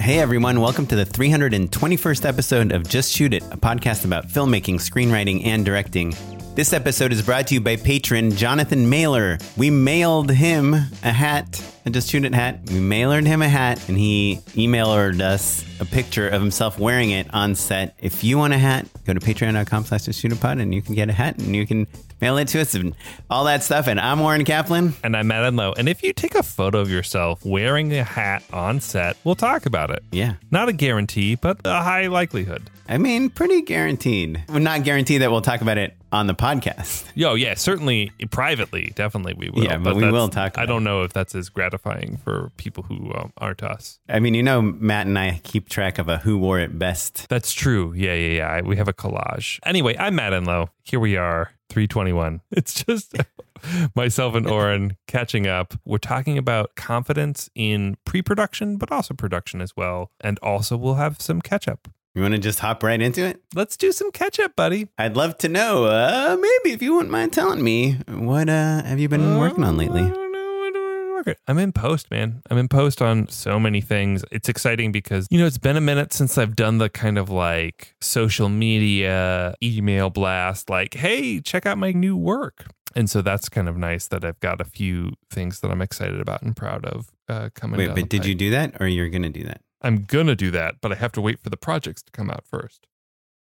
[0.00, 4.76] Hey everyone, welcome to the 321st episode of Just Shoot It, a podcast about filmmaking,
[4.76, 6.14] screenwriting, and directing.
[6.56, 9.38] This episode is brought to you by patron Jonathan Mailer.
[9.56, 12.60] We mailed him a hat, a Just Shoot It hat.
[12.66, 17.12] We mailered hed him a hat, and he emailed us a picture of himself wearing
[17.12, 17.94] it on set.
[18.00, 20.82] If you want a hat, go to patreon.com slash Just Shoot It pod, and you
[20.82, 21.86] can get a hat, and you can
[22.20, 22.94] mail it to us, and
[23.30, 23.86] all that stuff.
[23.86, 24.92] And I'm Oren Kaplan.
[25.02, 25.72] And I'm Matt Enlow.
[25.78, 29.64] And if you take a photo of yourself wearing a hat on set, we'll talk
[29.64, 30.02] about it.
[30.10, 30.34] Yeah.
[30.50, 32.68] Not a guarantee, but a high likelihood.
[32.90, 34.42] I mean, pretty guaranteed.
[34.48, 37.04] Well, not guaranteed that we'll talk about it on the podcast.
[37.14, 39.62] Yo, yeah, certainly privately, definitely we will.
[39.62, 42.82] Yeah, but we that's- will talk I don't know if that's as gratifying for people
[42.82, 44.00] who um, aren't us.
[44.08, 47.28] I mean, you know, Matt and I keep track of a who wore it best.
[47.28, 47.92] That's true.
[47.94, 48.60] Yeah, yeah, yeah.
[48.62, 49.60] We have a collage.
[49.64, 50.70] Anyway, I'm Matt Enlow.
[50.82, 52.40] Here we are, 321.
[52.50, 53.14] It's just
[53.94, 55.74] myself and Oren catching up.
[55.84, 60.10] We're talking about confidence in pre production, but also production as well.
[60.20, 61.86] And also, we'll have some catch up.
[62.14, 63.40] You want to just hop right into it?
[63.54, 64.88] Let's do some catch up, buddy.
[64.98, 65.84] I'd love to know.
[65.84, 69.76] Uh, maybe if you wouldn't mind telling me, what uh, have you been working on
[69.76, 70.02] lately?
[70.02, 72.42] I don't know what we're working- I'm in post, man.
[72.50, 74.24] I'm in post on so many things.
[74.32, 77.30] It's exciting because, you know, it's been a minute since I've done the kind of
[77.30, 82.66] like social media email blast, like, hey, check out my new work.
[82.96, 86.20] And so that's kind of nice that I've got a few things that I'm excited
[86.20, 89.30] about and proud of uh, coming Wait, but did you do that, or you're gonna
[89.30, 89.60] do that?
[89.82, 92.30] I'm going to do that, but I have to wait for the projects to come
[92.30, 92.86] out first.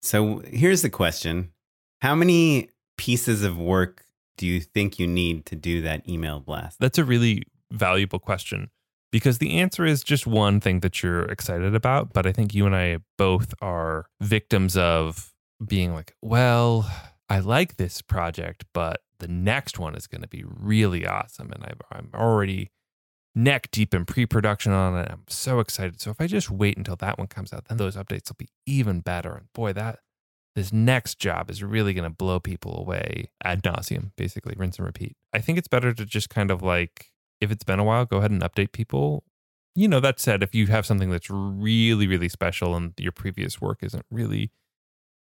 [0.02, 1.50] So here's the question:
[2.00, 4.04] How many pieces of work
[4.36, 6.78] do you think you need to do that email blast?
[6.78, 8.70] That's a really valuable question
[9.10, 12.12] because the answer is just one thing that you're excited about.
[12.12, 15.32] But I think you and I both are victims of
[15.66, 16.90] being like, well,
[17.28, 21.50] I like this project, but the next one is going to be really awesome.
[21.52, 22.70] And I've, I'm already
[23.34, 25.08] neck deep in pre production on it.
[25.10, 26.00] I'm so excited.
[26.00, 28.48] So if I just wait until that one comes out, then those updates will be
[28.66, 29.34] even better.
[29.34, 30.00] And boy, that.
[30.54, 34.86] This next job is really going to blow people away ad nauseum, basically, rinse and
[34.86, 35.16] repeat.
[35.32, 38.18] I think it's better to just kind of like if it's been a while, go
[38.18, 39.24] ahead and update people.
[39.74, 43.60] You know, that said, if you have something that's really, really special and your previous
[43.60, 44.50] work isn't really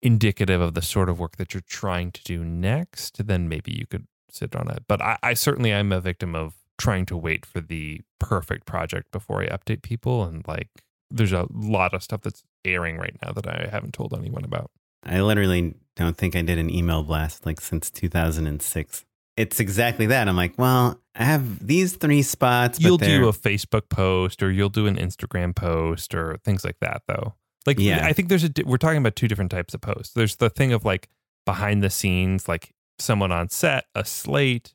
[0.01, 3.87] indicative of the sort of work that you're trying to do next, then maybe you
[3.87, 4.85] could sit on it.
[4.89, 9.11] But I, I certainly am a victim of trying to wait for the perfect project
[9.11, 10.25] before I update people.
[10.25, 10.69] And like,
[11.11, 14.71] there's a lot of stuff that's airing right now that I haven't told anyone about.
[15.05, 19.05] I literally don't think I did an email blast like since 2006.
[19.37, 20.29] It's exactly that.
[20.29, 22.81] I'm like, well, I have these three spots.
[22.81, 27.03] You'll do a Facebook post or you'll do an Instagram post or things like that,
[27.07, 27.35] though.
[27.65, 28.05] Like, Yeah.
[28.05, 30.13] I think there's a, we're talking about two different types of posts.
[30.15, 31.09] There's the thing of like
[31.47, 34.75] behind the scenes, like someone on set, a slate,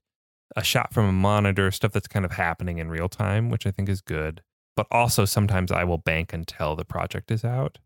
[0.55, 3.71] a shot from a monitor, stuff that's kind of happening in real time, which I
[3.71, 4.41] think is good.
[4.75, 7.79] But also sometimes I will bank until the project is out.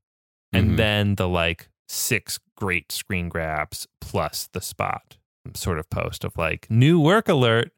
[0.53, 0.77] And Mhm.
[0.77, 5.17] then the like six great screen grabs plus the spot
[5.53, 7.71] sort of post of like new work alert.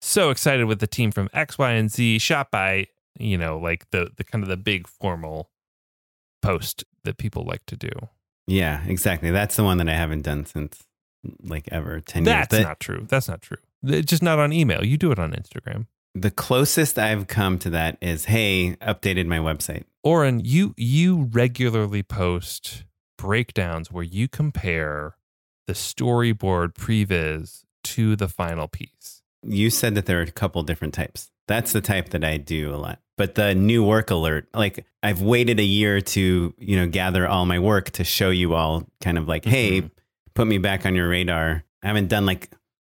[0.00, 2.86] So excited with the team from X, Y, and Z shot by,
[3.18, 5.50] you know, like the the kind of the big formal
[6.42, 7.90] post that people like to do.
[8.46, 9.30] Yeah, exactly.
[9.30, 10.84] That's the one that I haven't done since
[11.42, 12.62] like ever 10 That's years.
[12.62, 13.06] That's not true.
[13.08, 13.56] That's not true.
[13.82, 14.84] It's just not on email.
[14.84, 15.86] You do it on Instagram.
[16.14, 19.84] the closest I've come to that is, hey, updated my website.
[20.02, 22.84] Oren, you you regularly post
[23.18, 25.16] breakdowns where you compare
[25.66, 29.22] the storyboard previs to the final piece.
[29.42, 31.30] You said that there are a couple different types.
[31.48, 33.00] That's the type that I do a lot.
[33.18, 37.46] But the new work alert, like I've waited a year to, you know, gather all
[37.46, 39.90] my work to show you all kind of like, hey, Mhm.
[40.34, 41.62] put me back on your radar.
[41.82, 42.50] I haven't done like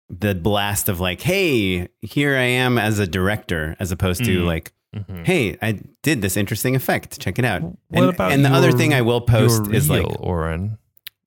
[0.10, 4.46] the blast of like, hey, here I am as a director, as opposed to Mm.
[4.46, 5.26] like, Mhm.
[5.26, 7.20] hey, I did this interesting effect.
[7.20, 7.62] Check it out.
[7.62, 10.78] What and, about and the other thing I will post your is like reel, Oren.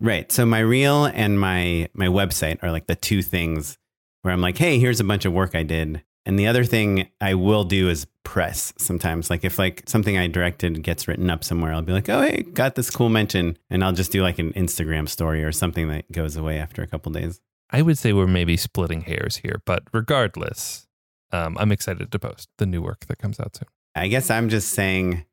[0.00, 0.32] Right.
[0.32, 3.76] So my reel and my my website are like the two things
[4.22, 6.02] where I'm like, hey, here's a bunch of work I did.
[6.26, 9.28] And the other thing I will do is press sometimes.
[9.28, 12.42] Like if like something I directed gets written up somewhere, I'll be like, oh hey,
[12.54, 13.58] got this cool mention.
[13.68, 16.86] And I'll just do like an Instagram story or something that goes away after a
[16.86, 17.40] couple days.
[17.72, 20.86] I would say we're maybe splitting hairs here, but regardless,
[21.32, 23.68] um, I'm excited to post the new work that comes out soon.
[23.94, 25.24] I guess I'm just saying,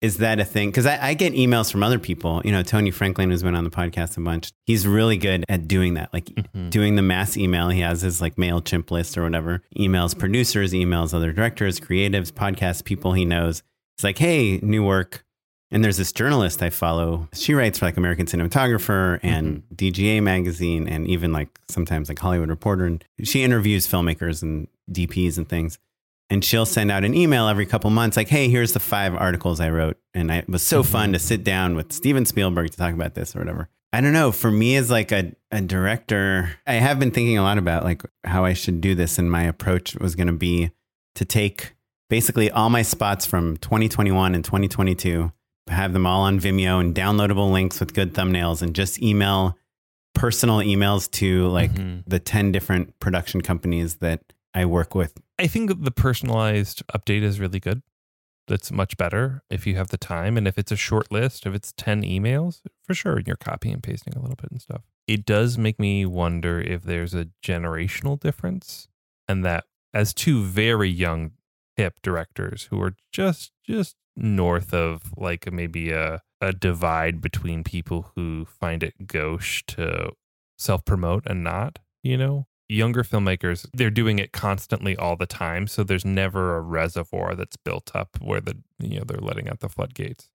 [0.00, 0.70] is that a thing?
[0.70, 2.42] Because I, I get emails from other people.
[2.44, 5.66] You know, Tony Franklin, who's been on the podcast a bunch, he's really good at
[5.68, 6.12] doing that.
[6.12, 6.70] Like Mhm.
[6.70, 7.68] doing the mass email.
[7.70, 12.84] He has his like MailChimp list or whatever, emails producers, emails other directors, creatives, podcast
[12.84, 13.62] people he knows.
[13.96, 15.23] It's like, hey, new work.
[15.74, 17.28] And there's this journalist I follow.
[17.32, 19.74] She writes for like American Cinematographer and mm-hmm.
[19.74, 22.86] DGA magazine and even like sometimes like Hollywood Reporter.
[22.86, 25.80] And she interviews filmmakers and DPs and things.
[26.30, 29.58] And she'll send out an email every couple months like, hey, here's the five articles
[29.58, 29.98] I wrote.
[30.14, 31.14] And I, it was so fun mm-hmm.
[31.14, 33.68] to sit down with Steven Spielberg to talk about this or whatever.
[33.92, 34.30] I don't know.
[34.30, 38.02] For me as like a, a director, I have been thinking a lot about like
[38.22, 39.18] how I should do this.
[39.18, 40.70] And my approach was going to be
[41.16, 41.74] to take
[42.08, 45.32] basically all my spots from 2021 and 2022,
[45.68, 49.56] have them all on Vimeo and downloadable links with good thumbnails and just email
[50.14, 52.04] personal emails to like Mhm.
[52.06, 54.22] the 10 different production companies that
[54.52, 55.14] I work with.
[55.38, 57.82] I think the personalized update is really good.
[58.46, 60.36] That's much better if you have the time.
[60.36, 63.82] And if it's a short list, if it's 10 emails, for sure, you're copying and
[63.82, 64.82] pasting a little bit and stuff.
[65.08, 68.86] It does make me wonder if there's a generational difference
[69.26, 71.32] and that as two very young
[71.76, 78.12] hip directors who are just just north of like maybe a, a divide between people
[78.14, 80.12] who find it gauche to
[80.58, 82.46] self promote and not, you know?
[82.66, 85.66] Younger filmmakers, they're doing it constantly all the time.
[85.66, 89.60] So there's never a reservoir that's built up where the you know they're letting out
[89.60, 90.30] the floodgates.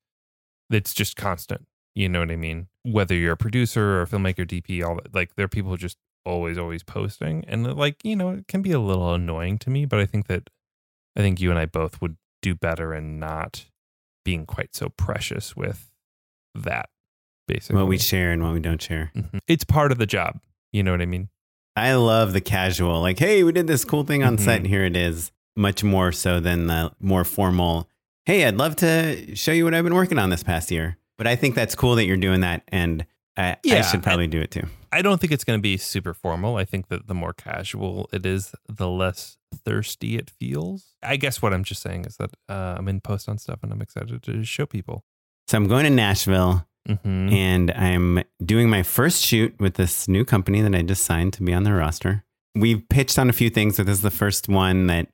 [0.69, 1.65] It's just constant.
[1.95, 2.67] You know what I mean?
[2.83, 5.97] Whether you're a producer or a filmmaker, DP, all that, like there are people just
[6.25, 7.43] always, always posting.
[7.47, 10.27] And like, you know, it can be a little annoying to me, but I think
[10.27, 10.49] that
[11.15, 13.65] I think you and I both would do better and not
[14.25, 15.89] being quite so precious with
[16.55, 16.89] that,
[17.47, 17.77] basically.
[17.77, 19.11] What we share and what we don't share.
[19.15, 19.39] Mhm.
[19.47, 20.39] It's part of the job.
[20.71, 21.29] You know what I mean?
[21.75, 24.57] I love the casual, like, hey, we did this cool thing on set, Mhm.
[24.57, 25.31] and here it is.
[25.55, 27.89] Much more so than the more formal,
[28.25, 30.97] hey, I'd love to show you what I've been working on this past year.
[31.17, 34.39] But I think that's cool that you're doing that, and I, I should probably do
[34.39, 34.67] it too.
[34.91, 36.55] I don't think it's going to be super formal.
[36.57, 40.95] I think that the more casual it is, the less thirsty it feels.
[41.03, 43.71] I guess what I'm just saying is that uh, I'm in post on stuff and
[43.71, 45.03] I'm excited to show people.
[45.47, 50.25] So I'm going to Nashville, hmm and I'm doing my first shoot with this new
[50.25, 52.23] company that I just signed to be on their roster.
[52.55, 55.07] We've pitched on a few things, but this is the first one that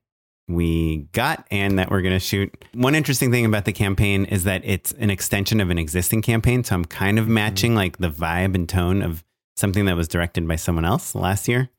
[0.47, 2.65] we got and that we're going to shoot.
[2.73, 6.63] One interesting thing about the campaign is that it's an extension of an existing campaign.
[6.63, 9.23] So I'm kind of matching like the vibe and tone of
[9.55, 11.69] something that was directed by someone else last year,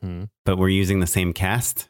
[0.00, 1.88] hmm but we're using the same cast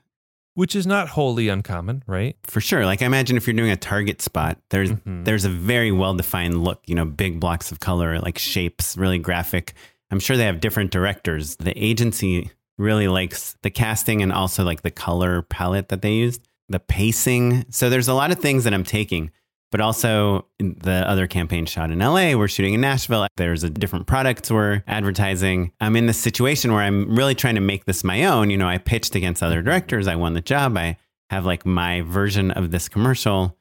[0.55, 2.37] Which is not wholly uncommon, right?
[2.45, 2.85] for sure.
[2.87, 5.25] Like I imagine if you're doing a target spot, there's Mhm.
[5.25, 9.19] there's a very well defined look, you know, big blocks of color, like shapes, really
[9.19, 9.75] graphic.
[10.11, 11.57] I'm sure they have different directors.
[11.57, 16.47] The agency really likes the casting and also like the color palette that they used,
[16.69, 17.65] the pacing.
[17.71, 19.31] So there's a lot of things that I'm taking,
[19.71, 23.27] but also the other campaign shot in LA, we're shooting in Nashville.
[23.37, 25.73] There's a different products we're advertising.
[25.81, 28.51] I'm in this situation where I'm really trying to make this my own.
[28.51, 30.77] You know, I pitched against other directors, I won the job.
[30.77, 30.97] I
[31.31, 33.57] have like my version of this commercial,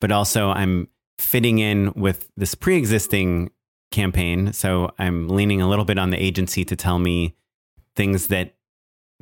[0.00, 3.50] but also I'm fitting in with this pre existing
[3.90, 4.52] campaign.
[4.52, 7.36] So I'm leaning a little bit on the agency to tell me
[7.94, 8.54] things that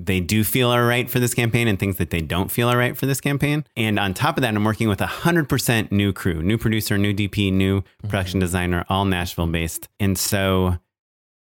[0.04, 2.78] they do feel are right for this campaign and things that they don't feel are
[2.78, 3.64] right for this campaign.
[3.76, 7.14] And on top of that, I'm working with a 100% new crew, new producer, new
[7.14, 8.08] DP, new mm-hmm.
[8.08, 9.88] production designer, all Nashville based.
[9.98, 10.78] And so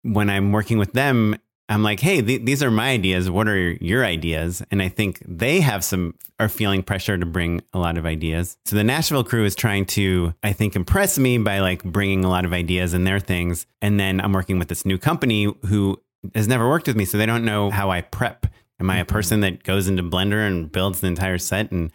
[0.04, 1.36] when I'm working with them,
[1.70, 3.30] I'm like, hey, th- these are my ideas.
[3.30, 4.62] What are your ideas?
[4.70, 8.58] And I think they have some, are feeling pressure to bring a lot of ideas.
[8.66, 12.30] So the Nashville crew is trying to, I think, impress me by like bringing a
[12.30, 13.66] lot of ideas and their things.
[13.82, 16.02] And then I'm working with this new company who
[16.36, 17.06] has never worked with me.
[17.06, 18.48] So they don't know how I prep.
[18.80, 21.92] Am I a person that goes into Blender and builds the entire set and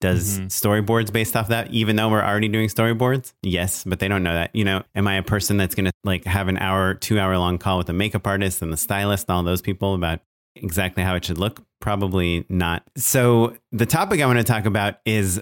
[0.00, 0.46] does Mhm.
[0.46, 3.34] storyboards based off that, even though we're already doing storyboards?
[3.42, 4.50] Yes, but they don't know that.
[4.54, 7.38] You know, am I a person that's going to like have an hour, two hour
[7.38, 10.20] long call with the makeup artist and the stylist and all those people about
[10.56, 11.62] exactly how it should look?
[11.80, 12.82] Probably not.
[12.96, 15.40] So, the topic I want to talk about is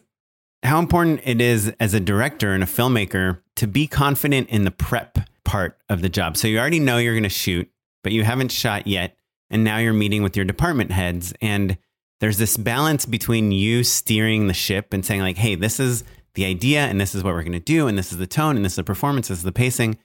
[0.63, 4.71] how important it is as a director and a filmmaker to be confident in the
[4.71, 6.37] prep part of the job.
[6.37, 7.71] So, you already know you're going to shoot,
[8.03, 9.17] but you haven't shot yet.
[9.51, 11.77] and now you're meeting with your department heads and
[12.21, 16.05] there's this balance between you steering the ship and saying like hey this is
[16.35, 18.55] the idea and this is what we're going to do and this is the tone
[18.57, 19.99] and this is the performance this is the pacing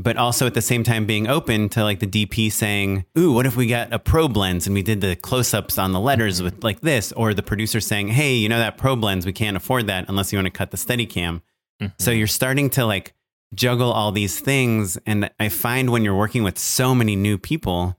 [0.00, 3.44] but also at the same time being open to like the dp saying ooh what
[3.44, 6.64] if we got a probe lens and we did the close-ups on the letters with
[6.64, 9.86] like this or the producer saying hey you know that probe lens we can't afford
[9.88, 11.42] that unless you want to cut the steady cam
[11.80, 11.92] Mm-hmm.
[12.00, 13.14] so you're starting to like
[13.54, 17.98] juggle all these things and i find when you're working with so many new people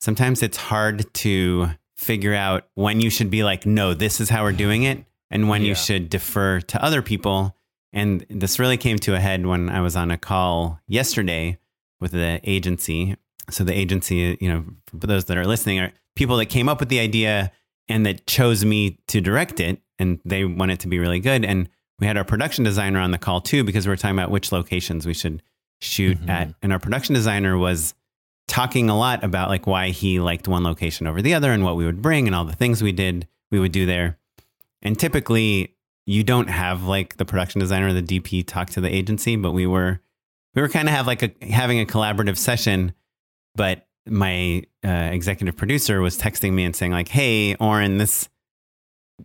[0.00, 4.42] sometimes it's hard to figure out when you should be like no this is how
[4.42, 5.68] we're doing it and when Yeah.
[5.68, 7.56] you should defer to other people
[7.92, 11.58] and this really came to a head when I was on a call yesterday
[12.00, 13.16] with the agency.
[13.50, 14.64] So the agency, you know,
[15.00, 17.50] for those that are listening, are people that came up with the idea
[17.88, 21.44] and that chose me to direct it, and they want it to be really good.
[21.44, 21.68] And
[22.00, 24.52] we had our production designer on the call too because we were talking about which
[24.52, 25.42] locations we should
[25.80, 26.28] shoot Mhm.
[26.30, 27.94] at, and our production designer was
[28.48, 31.76] talking a lot about like why he liked one location over the other and what
[31.76, 34.18] we would bring and all the things we did we would do there.
[34.82, 35.74] And typically
[36.06, 39.52] you don't have like the production designer or the DP talk to the agency, but
[39.52, 40.00] we were
[40.54, 42.92] we were kind of have like a having a collaborative session,
[43.54, 48.28] but my uh, executive producer was texting me and saying like, "Hey, Oren, this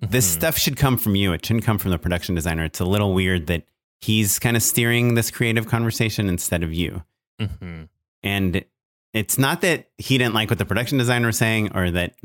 [0.01, 0.33] this Mhm.
[0.33, 1.33] stuff should come from you.
[1.33, 2.63] It shouldn't come from the production designer.
[2.63, 3.65] It's a little weird that
[4.01, 7.03] he's kind of steering this creative conversation instead of you."
[7.39, 7.89] Mhm.
[8.23, 8.65] And
[9.13, 12.15] it's not that he didn't like what the production designer was saying or that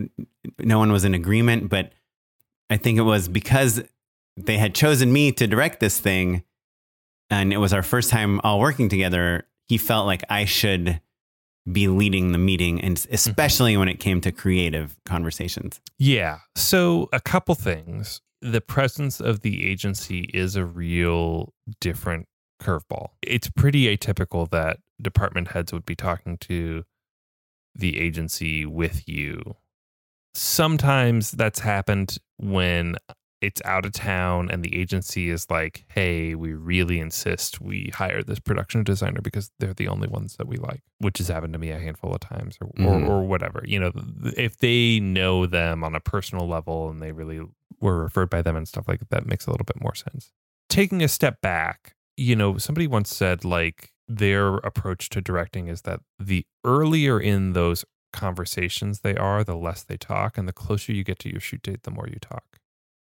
[0.59, 1.93] no one was in agreement, but
[2.69, 3.83] I think it was because
[4.37, 6.43] they had chosen me to direct this thing
[7.31, 9.47] and it was our first time all working together.
[9.69, 11.01] He felt like I should
[11.73, 13.15] be leading the meeting, and mm-hmm.
[13.15, 15.81] especially when it came to creative conversations.
[15.99, 16.39] Yeah.
[16.57, 18.21] So, a couple things.
[18.43, 22.27] The presence of the agency is a real different
[22.61, 23.09] curveball.
[23.23, 26.85] It's pretty atypical that department heads would be talking to
[27.75, 29.57] the agency with you.
[30.35, 32.97] Sometimes that's happened when
[33.41, 38.23] it's out of town and the agency is like, hey, we really insist we hire
[38.23, 41.59] this production designer because they're the only ones that we like, which has happened to
[41.59, 42.87] me a handful of times or, Mhm.
[43.09, 43.63] or, or whatever.
[43.65, 43.93] You know,
[44.37, 47.41] if they know them on a personal level and they really
[47.81, 50.33] were referred by them and stuff like that, that makes a little bit more sense.
[50.69, 55.83] Taking a step back, you know, somebody once said like their approach to directing is
[55.83, 60.93] that the earlier in those conversations they are, the less they talk, and the closer
[60.93, 62.59] you get to your shoot date, the more you talk.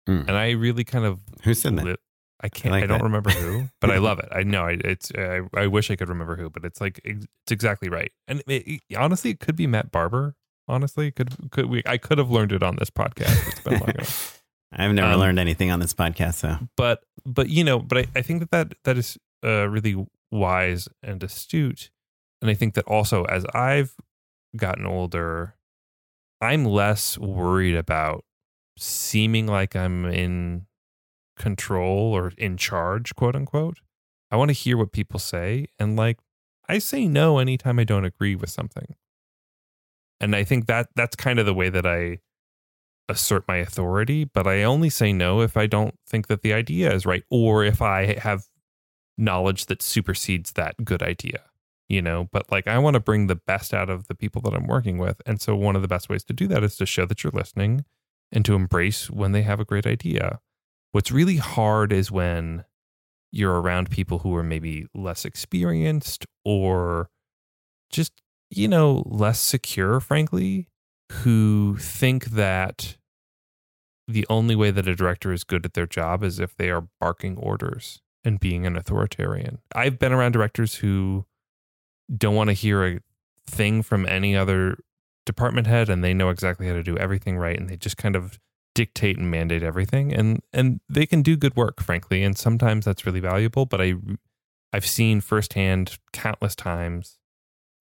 [0.07, 0.27] Mm.
[0.27, 1.99] And I really kind of Who said that?
[2.39, 2.71] I can't.
[2.71, 3.03] like I don't that.
[3.03, 4.29] remember who, but I love it.
[4.31, 5.11] I know I, it's.
[5.17, 8.11] I, I wish I could remember who, but it's like it's exactly right.
[8.27, 10.35] And it, it- honestly, it could be Matt Barber.
[10.67, 11.81] Honestly, could could we?
[11.85, 13.47] I could have learned it on this podcast.
[13.47, 14.43] It's been long enough.
[14.71, 18.05] I've never Um, learned anything on this podcast, so But but you know, but I,
[18.17, 21.89] I think that that that is uh, really wise and astute.
[22.41, 23.95] And I think that also as I've
[24.57, 25.55] gotten older,
[26.41, 28.25] I'm less worried about
[28.77, 30.65] seeming like I'm in
[31.37, 33.79] control or in charge, quote unquote.
[34.31, 35.67] I want to hear what people say.
[35.79, 36.19] And like,
[36.67, 38.95] I say no anytime I don't agree with something.
[40.19, 42.19] And I think that that's kind of the way that I
[43.07, 46.93] assert my authority, but I only say no if I don't think that the idea
[46.93, 48.45] is right or if I have
[49.17, 51.43] knowledge that supersedes that good idea,
[51.87, 52.27] you know.
[52.31, 54.97] But like, I want to bring the best out of the people that I'm working
[54.97, 55.21] with.
[55.25, 57.31] And so, one of the best ways to do that is to show that you're
[57.31, 57.85] listening
[58.31, 60.39] and to embrace when they have a great idea.
[60.91, 62.65] What's really hard is when
[63.31, 67.09] you're around people who are maybe less experienced or
[67.89, 68.13] just,
[68.49, 70.69] you know, less secure, frankly,
[71.11, 72.97] who think that
[74.07, 76.87] the only way that a director is good at their job is if they are
[76.99, 79.59] barking orders and being an authoritarian.
[79.75, 81.25] I've been around directors who
[82.15, 82.99] don't want to hear a
[83.45, 84.77] thing from any other
[85.27, 88.15] department head and they know exactly how to do everything right and they just kind
[88.15, 88.39] of
[88.73, 93.05] dictate and mandate everything and and they can do good work frankly and sometimes that's
[93.05, 93.93] really valuable but I
[94.73, 97.17] I've seen firsthand countless times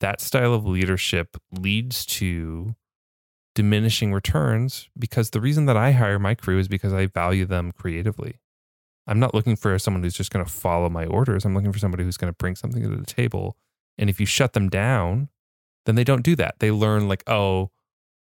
[0.00, 2.74] that style of leadership leads to
[3.54, 7.72] diminishing returns because the reason that I hire my crew is because I value them
[7.72, 8.38] creatively.
[9.06, 11.44] I'm not looking for someone who's just going to follow my orders.
[11.44, 13.56] I'm looking for somebody who's going to bring something to the table.
[13.96, 15.30] And if you shut them down,
[15.86, 16.56] then they don't do that.
[16.58, 17.70] They learn like, oh,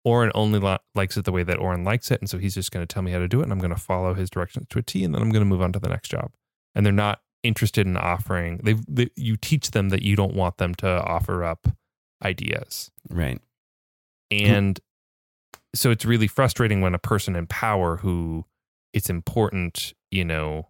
[0.06, 2.72] Oren only li- likes it the way that Oren likes it, and so he's just
[2.72, 4.68] going to tell me how to do it, and I'm going to follow his directions
[4.70, 6.32] to a T, and then I'm going to move on to the next job.
[6.74, 8.62] And they're not interested in offering.
[8.64, 11.68] They, they you teach them that you don't want them to offer up
[12.24, 12.92] ideas.
[13.10, 13.42] right.
[14.30, 14.80] And
[15.74, 18.46] so it's really frustrating when a person in power who
[18.94, 20.68] it's important, you know,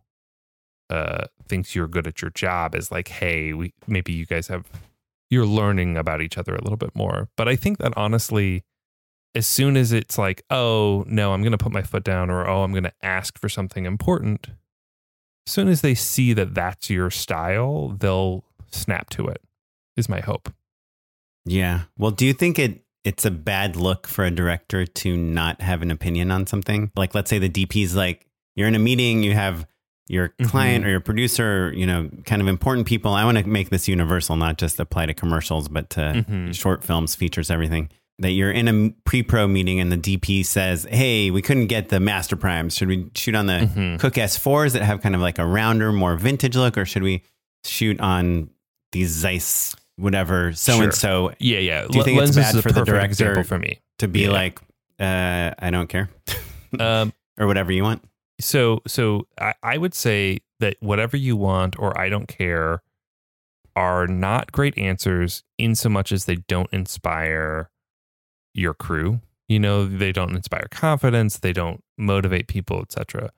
[0.89, 4.65] uh, thinks you're good at your job is like, hey, we maybe you guys have
[5.29, 7.29] you're learning about each other a little bit more.
[7.36, 8.63] But I think that honestly,
[9.36, 12.48] as soon as it's like, oh, no, I'm going to put my foot down or
[12.48, 14.48] oh, I'm going to ask for something important,
[15.46, 19.41] as soon as they see that that's your style, they'll snap to it,
[19.96, 20.51] is my hope.
[21.46, 21.84] Yeah.
[21.98, 25.81] Well, do you think it it's a bad look for a director to not have
[25.81, 26.91] an opinion on something?
[26.96, 29.65] Like let's say the DP's like you're in a meeting, you have
[30.08, 30.88] your client Mhm.
[30.88, 33.14] or your producer, you know, kind of important people.
[33.14, 36.56] I want to make this universal, not just apply to commercials, but to Mhm.
[36.56, 37.90] short films, features, everything.
[38.20, 42.00] That you're in a pre-pro meeting and the DP says, "Hey, we couldn't get the
[42.00, 42.76] Master Primes.
[42.76, 44.00] Should we shoot on the Mhm.
[44.00, 47.22] Cooke S4s that have kind of like a rounder, more vintage look, or should we
[47.64, 48.50] shoot on
[48.94, 51.86] these Zeiss, whatever, so and so, Yeah, yeah.
[51.88, 53.80] Do you think it's bad for the director for me.
[54.00, 54.30] to be Yeah.
[54.32, 54.60] like,
[55.00, 56.10] uh, I don't care,
[56.80, 58.02] Um, or whatever you want?
[58.39, 62.82] So so I, I would say that whatever you want or I don't care
[63.75, 67.70] are not great answers in so much as they don't inspire
[68.53, 69.22] your crew.
[69.48, 73.29] You know, they don't inspire confidence, they don't motivate people, etc.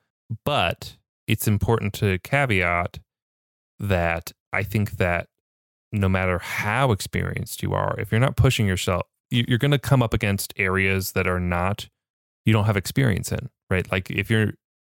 [0.44, 2.98] But it's important to caveat
[3.78, 5.28] that I think that
[5.92, 9.78] no matter how experienced you are, if you're not pushing yourself, you- you're going to
[9.78, 11.88] come up against areas that are not
[12.46, 13.90] you don't have experience in, right?
[13.92, 14.54] Like if you're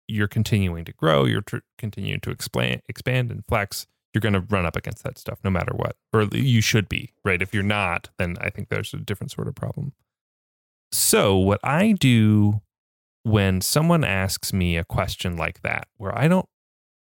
[0.09, 4.41] you're continuing to grow, you're tr- continuing to expand, expand and flex, you're going to
[4.41, 7.41] run up against that stuff no matter what, or you should be, right?
[7.41, 9.93] If you're not, then I think there's a different sort of problem.
[10.91, 12.61] So what I do
[13.23, 16.49] when someone asks me a question like that, where I don't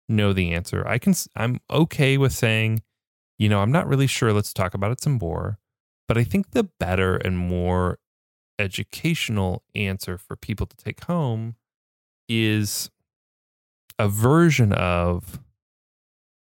[0.07, 2.83] know the answer, I can, I'm okay with saying,
[3.39, 4.33] you know, I'm not really sure.
[4.33, 5.57] Let's talk about it some more.
[6.07, 7.97] But I think the better and more
[8.59, 11.55] educational answer for people to take home
[12.27, 12.89] is
[13.99, 15.39] a version of,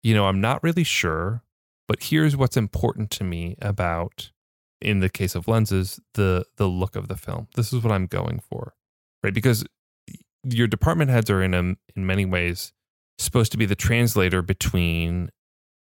[0.02, 1.42] you know, I'm not really sure,
[1.86, 4.30] but here's what's important to me about,
[4.80, 7.48] in the case of lenses, the the look of the film.
[7.56, 8.74] This is what I'm going for,
[9.22, 9.34] right?
[9.34, 9.64] Because
[10.44, 12.72] your department heads are in a, in many ways
[13.18, 15.30] supposed to be the translator between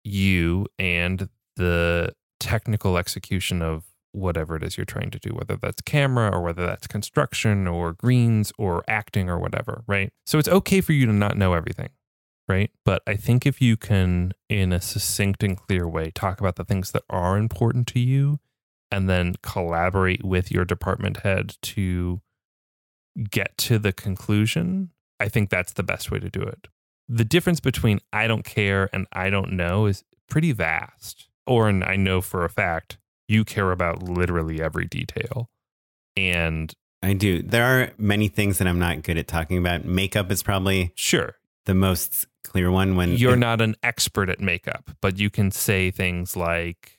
[0.04, 5.82] you and the technical execution of whatever it is you're trying to do, whether that's
[5.82, 10.12] camera or whether that's construction or greens or acting or whatever, right?
[10.26, 11.90] So it's okay for you to not know everything,
[12.48, 12.70] right?
[12.84, 16.64] But I think if you can, in a succinct and clear way, talk about the
[16.64, 18.40] things that are important to you
[18.90, 22.20] and then collaborate with your department head to
[23.30, 26.68] get to the conclusion, I think that's the best way to do it.
[27.08, 31.28] The difference between I don't care and I don't know is pretty vast.
[31.46, 32.98] Or, and I know for a fact,
[33.30, 35.48] you care about literally every detail.
[36.16, 37.42] And I do.
[37.42, 39.84] There are many things that I'm not good at talking about.
[39.84, 42.96] Makeup is probably sure, the most clear one.
[42.96, 46.98] When you're it- not an expert at makeup, but you can say things like,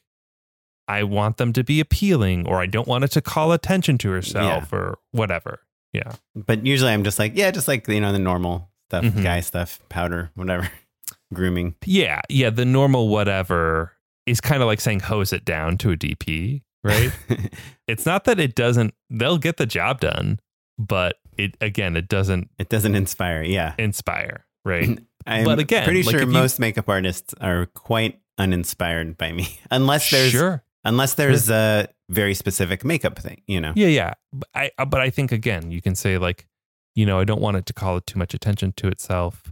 [0.88, 4.10] I want them to be appealing, or I don't want it to call attention to
[4.10, 5.60] herself, or whatever.
[5.94, 6.14] Yeah.
[6.36, 9.24] But usually I'm just like, yeah, just like you know the normal stuff, Mhm.
[9.24, 10.70] guy stuff, powder, whatever,
[11.34, 11.76] grooming.
[11.86, 12.22] Yeah.
[12.30, 12.50] Yeah.
[12.50, 13.94] The normal whatever
[14.32, 17.12] is kind of like saying hose it down to a DP, right?
[17.88, 20.40] it's not that it doesn't, they'll get the job done,
[20.80, 23.44] but it, again, it doesn't it doesn't inspire.
[23.44, 25.00] Yeah, inspire, right?
[25.26, 29.60] I'm But again, pretty like sure you- most makeup artists are quite uninspired by me,
[29.72, 30.64] unless there's sure.
[30.84, 33.42] unless there's a very specific makeup thing.
[33.48, 34.14] You know, Yeah, yeah.
[34.34, 36.48] But I uh, but I think again, you can say like,
[36.96, 39.52] you know, I don't want it to call it too much attention to itself.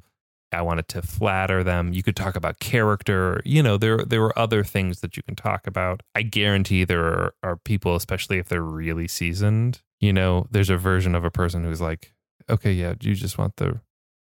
[0.52, 1.94] I wanted to flatter them.
[1.94, 3.42] You could talk about character.
[3.46, 6.02] You know, there there are other things that you can talk about.
[6.16, 9.82] I guarantee there are, are people, especially if they're really seasoned.
[10.00, 12.14] You know, there's a version of a person who's like,
[12.50, 13.80] okay, yeah, you just want the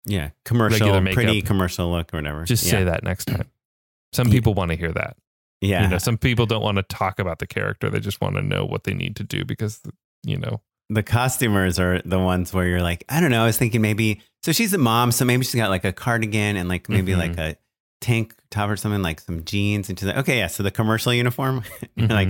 [0.06, 2.44] yeah, commercial, pretty commercial look or whatever.
[2.44, 2.70] just yeah.
[2.70, 3.50] say that next time.
[4.12, 4.32] Some Yeah.
[4.32, 5.16] people want to hear that.
[5.60, 7.90] Yeah, You know, some people don't want to talk about the character.
[7.90, 9.80] They just want to know what they need to do because
[10.24, 10.60] you know.
[10.90, 13.42] The costumers are the ones where you're like, I don't know.
[13.42, 16.56] I was thinking maybe so she's a mom, so maybe she's got like a cardigan
[16.56, 17.18] and like maybe Mhm.
[17.18, 17.56] like a
[18.00, 19.88] tank top or something, like some jeans.
[19.88, 20.46] And she's like, okay, yeah.
[20.48, 21.62] So the commercial uniform,
[21.96, 22.28] you're like,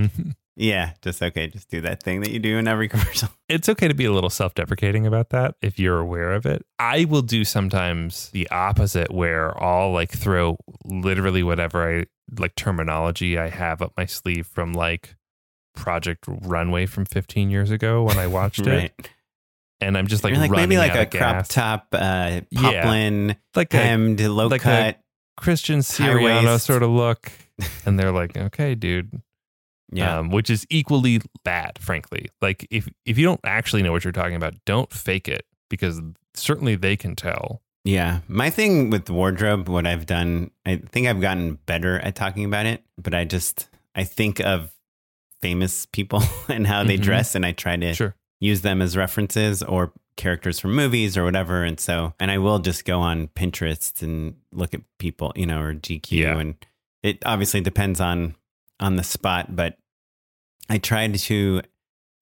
[0.56, 3.28] yeah, just okay, just do that thing that you do in every commercial.
[3.48, 6.66] it's okay to be a little self-deprecating about that if you're aware of it.
[6.78, 12.04] I will do sometimes the opposite where I'll like throw literally whatever I
[12.38, 15.14] like terminology I have up my sleeve from like
[15.80, 18.92] Project Runway from 15 years ago when I watched right.
[18.98, 19.10] it
[19.80, 22.60] and I'm just like, like maybe like out a crop top, uh, Yeah.
[22.82, 23.96] poplin, like a
[24.28, 25.00] low like a- cut.
[25.36, 27.32] Christian Siriano sort of look
[27.86, 29.22] and they're like, "Okay, dude."
[29.92, 30.18] yeah.
[30.18, 32.28] um, which is equally bad, frankly.
[32.42, 36.00] Like if if you don't actually know what you're talking about, don't fake it because
[36.34, 37.62] certainly they can tell.
[37.84, 38.20] Yeah.
[38.28, 42.66] My thing with wardrobe, what I've done, I think I've gotten better at talking about
[42.66, 44.70] it, but I just, I think of
[45.42, 47.02] famous people and how they Mhm.
[47.02, 48.14] dress and I try to Sure.
[48.40, 51.62] use them as references or characters from movies or whatever.
[51.64, 55.60] And so, and I will just go on Pinterest and look at people, you know,
[55.60, 56.12] or GQ.
[56.18, 56.38] Yeah.
[56.38, 56.54] And
[57.02, 58.34] it obviously depends on
[58.80, 59.76] on the spot, but
[60.70, 61.62] I tried to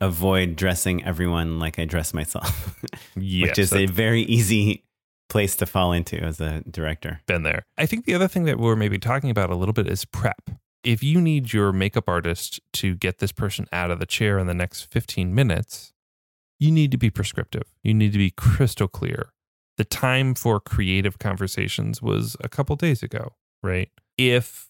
[0.00, 2.74] avoid dressing everyone like I dress myself,
[3.16, 4.85] Yes, which is a very easy
[5.28, 7.20] place to fall into as a director.
[7.26, 7.62] been there.
[7.76, 10.50] I think the other thing that we're maybe talking about a little bit is prep.
[10.84, 14.46] If you need your makeup artist to get this person out of the chair in
[14.46, 15.92] the next 15 minutes,
[16.58, 17.64] you need to be prescriptive.
[17.82, 19.32] You need to be crystal clear.
[19.76, 23.90] The time for creative conversations was a couple days ago, right?
[24.16, 24.68] If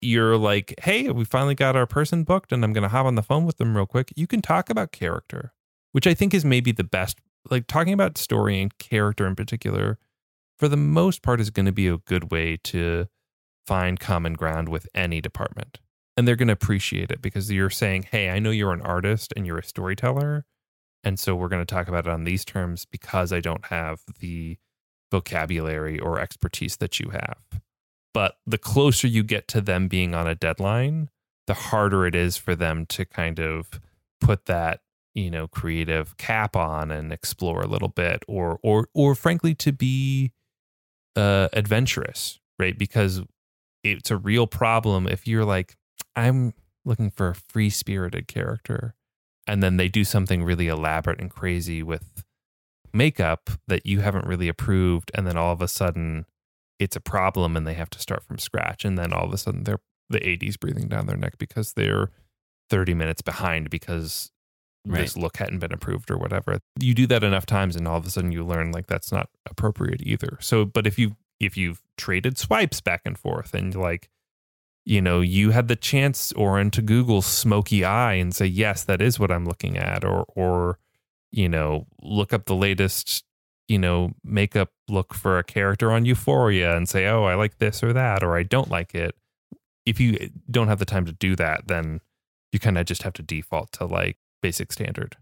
[0.00, 3.14] you're like, hey, we finally got our person booked and I'm going to hop on
[3.14, 5.52] the phone with them real quick, you can talk about character,
[5.92, 7.18] which I think is maybe the best.
[7.50, 9.98] Like talking about story and character in particular,
[10.58, 13.08] for the most part, is going to be a good way to
[13.68, 15.78] find common ground with any department.
[16.16, 19.34] And they're going to appreciate it because you're saying, hey, I know you're an artist
[19.36, 20.46] and you're a storyteller.
[21.04, 24.00] And so we're going to talk about it on these terms because I don't have
[24.20, 24.56] the
[25.12, 27.60] vocabulary or expertise that you have.
[28.14, 31.10] But the closer you get to them being on a deadline,
[31.46, 33.80] the harder it is for them to kind of
[34.18, 34.80] put that,
[35.14, 39.72] you know, creative cap on and explore a little bit or or or frankly to
[39.72, 40.32] be
[41.16, 42.78] uh adventurous, right?
[42.78, 43.22] Because
[43.82, 45.76] it's a real problem if you're like
[46.16, 48.94] I'm looking for a free-spirited character
[49.46, 52.24] and then they do something really elaborate and crazy with
[52.92, 56.24] makeup that you haven't really approved and then all of a sudden
[56.78, 59.38] it's a problem and they have to start from scratch and then all of a
[59.38, 62.10] sudden they're the AD's breathing down their neck because they're
[62.70, 64.30] 30 minutes behind because
[64.84, 66.58] this look hadn't been approved or whatever.
[66.80, 69.28] You do that enough times and all of a sudden you learn like that's not
[69.48, 70.38] appropriate either.
[70.40, 74.08] So but if you if you've traded swipes back and forth and like
[74.88, 79.02] you know, you had the chance or into Google smoky eye and say, yes, that
[79.02, 80.78] is what I'm looking at, or or,
[81.30, 83.22] you know, look up the latest,
[83.68, 87.82] you know, makeup look for a character on Euphoria and say, oh, I like this
[87.82, 89.14] or that, or I don't like it.
[89.84, 92.00] If you eh, don't have the time to do that, then
[92.52, 95.18] you kind of just have to default to like basic standard,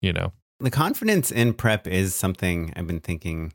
[0.00, 0.32] you know?
[0.58, 3.52] The confidence in prep is something I've been thinking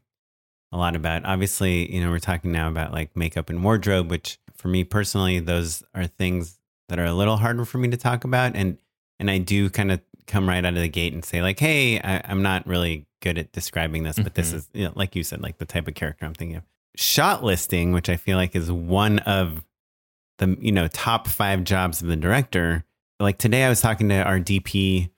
[0.72, 1.26] a lot about.
[1.26, 5.40] Obviously, you know, we're talking now about like makeup and wardrobe, which for me personally,
[5.40, 8.56] those are things that are a little harder for me to talk about.
[8.56, 8.78] And
[9.20, 12.00] and I do kind of come right out of the gate and say like, hey,
[12.00, 14.56] I, I'm not really good at describing this, but this Mhm.
[14.56, 16.64] is, you know, like you said, like the type of character I'm thinking of.
[16.96, 19.64] Shot listing, which I feel like is one of
[20.40, 22.84] the you know top five jobs of the director.
[23.20, 25.10] Like today, I was talking to our DP,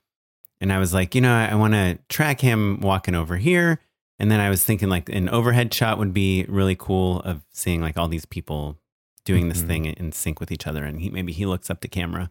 [0.60, 3.80] and I was like, you know, I, I want to track him walking over here,
[4.20, 7.80] and then I was thinking like an overhead shot would be really cool of seeing
[7.80, 8.78] like all these people
[9.24, 9.66] doing this Mhm.
[9.66, 12.30] thing in sync with each other, and he maybe he looks up the camera.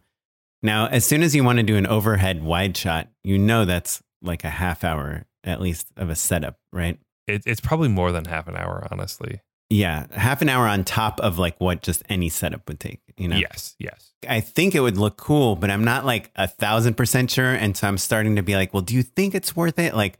[0.62, 4.02] Now, as soon as you want to do an overhead wide shot, you know that's
[4.22, 6.98] like a half hour at least of a setup, right?
[7.26, 9.40] It, it's probably more than half an hour, honestly.
[9.70, 13.00] Yeah, half an hour on top of like what just any setup would take.
[13.16, 14.12] You know, Yes, yes.
[14.28, 17.52] I think it would look cool, but I'm not like a thousand percent sure.
[17.54, 19.94] And so I'm starting to be like, well, do you think it's worth it?
[19.94, 20.18] Like,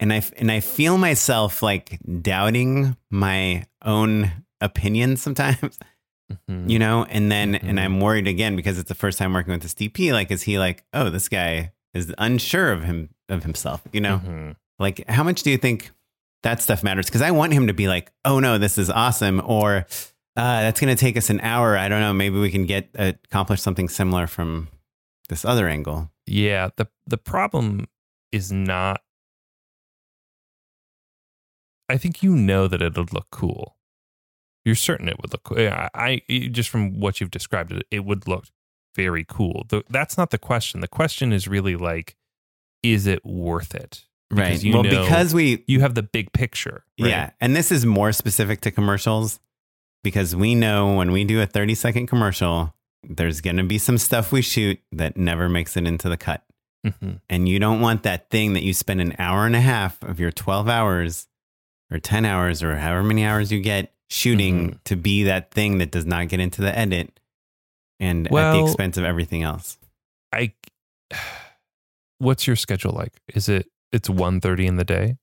[0.00, 4.30] and I and I feel myself like doubting my own
[4.60, 5.78] opinion sometimes,
[6.48, 6.68] Mhm.
[6.70, 7.04] you know.
[7.04, 7.82] And then and Mhm.
[7.82, 10.12] I'm worried again because it's the first time working with this DP.
[10.12, 13.82] Like, is he like, oh, this guy is unsure of him of himself?
[13.92, 14.56] You know, Mhm.
[14.78, 15.90] like how much do you think
[16.42, 17.06] that stuff matters?
[17.06, 19.86] Because I want him to be like, oh no, this is awesome, or
[20.36, 21.76] uh, that's going to take us an hour.
[21.76, 22.12] I don't know.
[22.12, 24.68] Maybe we can get uh, accomplish something similar from
[25.28, 26.12] this other angle.
[26.26, 27.88] Yeah, the the problem
[28.30, 29.00] is not
[31.88, 33.76] I think you know that it'll look cool.
[34.64, 35.58] You're certain it would look cool.
[35.58, 38.46] I, I just from what you've described it, it would look
[38.94, 39.64] very cool.
[39.68, 40.80] The, that's not the question.
[40.80, 42.16] The question is really like,
[42.82, 44.04] is it worth it?
[44.28, 44.62] Because right.
[44.62, 46.84] you well, because we, You have the big picture.
[47.00, 47.08] right?
[47.08, 49.40] yeah, and this is more specific to commercials
[50.04, 53.96] because we know when we do a 30 second commercial, there's going to be some
[53.96, 56.42] stuff we shoot that never makes it into the cut.
[56.86, 57.20] Mhm.
[57.30, 60.20] And you don't want that thing that you spend an hour and a half of
[60.20, 61.26] your 12 hours
[61.90, 64.84] or 10 hours or however many hours you get shooting Mhm.
[64.84, 67.18] to be that thing that does not get into the edit
[68.00, 69.78] and at the expense of everything else.
[70.32, 70.52] I.
[72.18, 73.12] What's your schedule like?
[73.34, 75.16] Is it it's 1.30 in the day?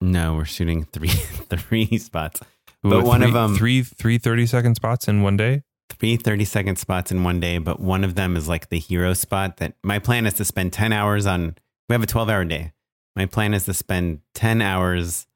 [0.00, 2.40] No, we're shooting three three spots.
[2.82, 5.62] But one of them- three three 30 second spots in one day.
[5.90, 9.14] Three 30 second spots in one day, but one of them is like the hero
[9.14, 11.54] spot that my plan is to spend 10 hours on.
[11.88, 12.72] We have a 12 hour day.
[13.16, 15.26] My plan is to spend 10 hours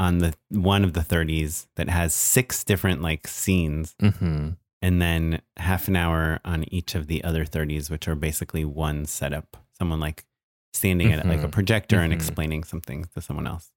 [0.00, 4.50] on the one of the 30s that has six different like scenes Mm-hmm.
[4.82, 9.04] and then half an hour on each of the other 30s which are basically one
[9.04, 10.24] setup someone like
[10.72, 11.52] standing at like a Mhm.
[11.52, 12.16] projector and Mhm.
[12.16, 13.70] explaining something to someone else.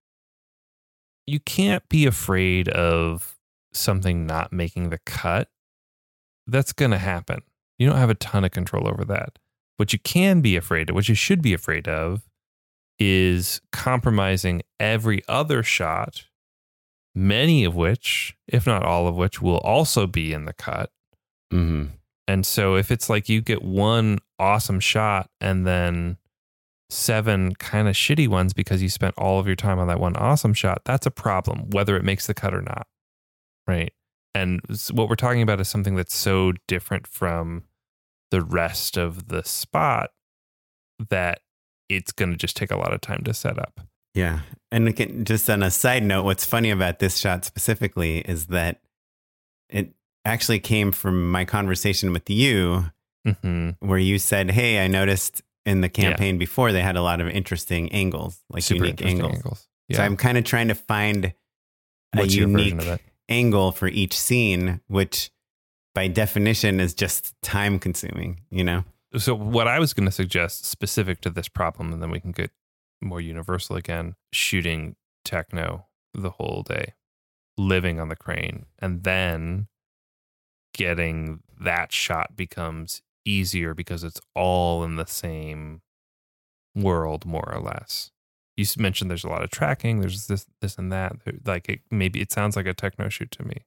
[1.26, 3.38] you can't be afraid of
[3.74, 5.50] something not making the cut.
[6.48, 7.42] That's going to happen.
[7.80, 9.40] You don't have a ton of control over that.
[9.78, 12.24] What you can be afraid of, what you should be afraid of,
[13.00, 16.26] is compromising every other shot,
[17.16, 20.92] many of which, if not all of which, will also be in the cut.
[21.52, 21.86] hmm
[22.28, 26.18] And so if it's like you get one awesome shot and then
[26.90, 30.16] seven kind of shitty ones because you spent all of your time on that one
[30.16, 32.88] awesome shot, that's a problem, whether it makes the cut or not.
[33.68, 33.94] Right.
[34.36, 37.64] And what we're talking about is something that's so different from
[38.32, 40.10] the rest of the spot
[41.10, 41.40] that
[41.96, 43.80] it's going to just take a lot of time to set up.
[44.14, 44.42] Yeah.
[44.72, 48.82] And again, just on a side note, what's funny about this shot specifically is that
[49.70, 49.94] it
[50.26, 52.86] actually came from my conversation with you,
[53.42, 57.22] hmm where you said, Hey, I noticed in the campaign before they had a lot
[57.22, 59.34] of interesting angles, like Super unique angles.
[59.36, 59.68] angles.
[59.92, 61.34] So I'm kind of trying to find a
[62.14, 65.32] What's version unique angle for each scene, which
[65.96, 68.84] by definition is just time consuming, you know?
[69.18, 72.32] So what I was going to suggest specific to this problem, and then we can
[72.32, 72.52] get
[73.02, 74.96] more universal again, shooting
[75.26, 76.94] techno the whole day,
[77.58, 79.68] living on the crane, and then
[80.74, 85.82] getting that shot becomes easier because it's all in the same
[86.76, 88.12] world, more or less.
[88.56, 90.02] You mentioned there's a lot of tracking.
[90.02, 91.16] There's this, this, and that.
[91.46, 93.58] Like it, maybe it sounds like a techno shoot to me.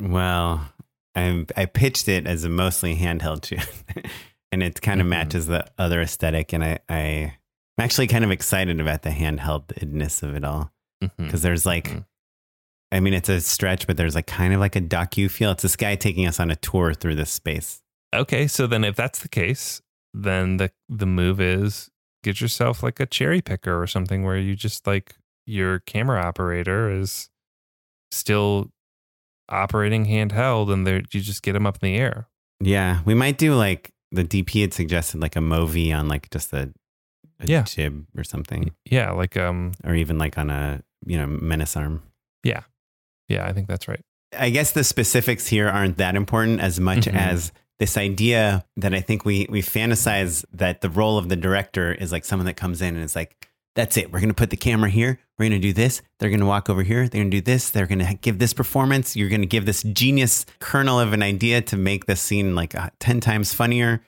[0.00, 0.68] Well,
[1.16, 3.66] I I pitched it as a mostly handheld shoot,
[4.52, 5.10] and it kind of Mhm.
[5.10, 6.52] matches the other aesthetic.
[6.52, 7.36] And I, I
[7.78, 10.72] I'm actually kind of excited about the handheldness of it all
[11.18, 12.06] because there's like, Mhm.
[12.92, 15.50] I mean, it's a stretch, but there's like kind of like a docu feel.
[15.50, 17.82] It's this guy taking us on a tour through this space.
[18.14, 19.82] Okay, so then if that's the case,
[20.14, 21.90] then the the move is
[22.22, 26.90] get yourself like a cherry picker or something where you just like your camera operator
[26.90, 27.28] is
[28.10, 28.70] still
[29.48, 32.28] operating handheld and you just get them up in the air.
[32.60, 36.52] Yeah, we might do like the DP had suggested like a Movi on like just
[36.52, 36.72] a,
[37.40, 37.62] a Yeah.
[37.62, 42.02] jib or something, Yeah, like um or even like on a you know menace arm.
[42.42, 42.62] yeah,
[43.28, 44.00] Yeah, I think that's right.
[44.36, 47.14] I guess the specifics here aren't that important as much Mhm.
[47.14, 51.92] as this idea that I think we we fantasize that the role of the director
[51.92, 54.10] is like someone that comes in and is like, that's it.
[54.12, 55.18] We're going to put the camera here.
[55.38, 56.00] We're going to do this.
[56.18, 57.08] They're going to walk over here.
[57.08, 57.70] They're going to do this.
[57.70, 59.14] They're going to give this performance.
[59.16, 62.74] You're going to give this genius kernel of an idea to make this scene like
[62.74, 64.00] uh, 10 times funnier.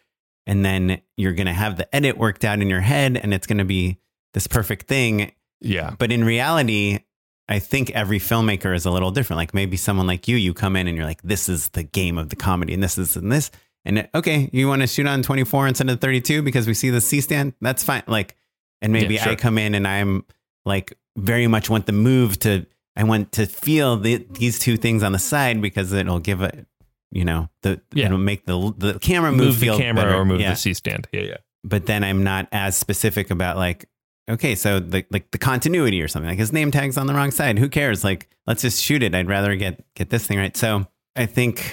[0.47, 3.47] And then you're going to have the edit worked out in your head and it's
[3.47, 3.99] going to be
[4.33, 5.33] this perfect thing.
[5.61, 5.95] Yeah.
[5.99, 7.01] But in reality,
[7.47, 9.37] I think every filmmaker is a little different.
[9.37, 12.17] Like maybe someone like you, you come in and you're like, this is the game
[12.17, 13.51] of the comedy and this is and this.
[13.85, 16.89] And it- okay, you want to shoot on 24 instead of 32 because we see
[16.89, 17.53] the C stand?
[17.61, 18.03] That's fine.
[18.07, 18.35] Like,
[18.81, 19.33] and maybe Yeah, sure.
[19.33, 20.25] I come in and I'm
[20.65, 25.03] like, very much want the move to, I want to feel the, these two things
[25.03, 26.67] on the side because it'll give a,
[27.11, 28.07] you know, the, Yeah.
[28.07, 30.17] it'll make the, the camera move, Move the feel camera better.
[30.17, 31.09] or move Yeah the C stand.
[31.13, 31.37] Yeah, yeah.
[31.65, 33.89] but then I'm not as specific about like,
[34.31, 36.29] okay, so the like the continuity or something.
[36.29, 37.59] Like his name tag's on the wrong side.
[37.59, 38.05] Who cares?
[38.05, 39.15] Like, let's just shoot it.
[39.15, 40.55] I'd rather get get this thing right.
[40.57, 41.73] So I think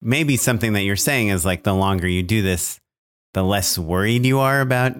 [0.00, 2.80] maybe something that you're saying is like the longer you do this,
[3.34, 4.94] the less worried you are about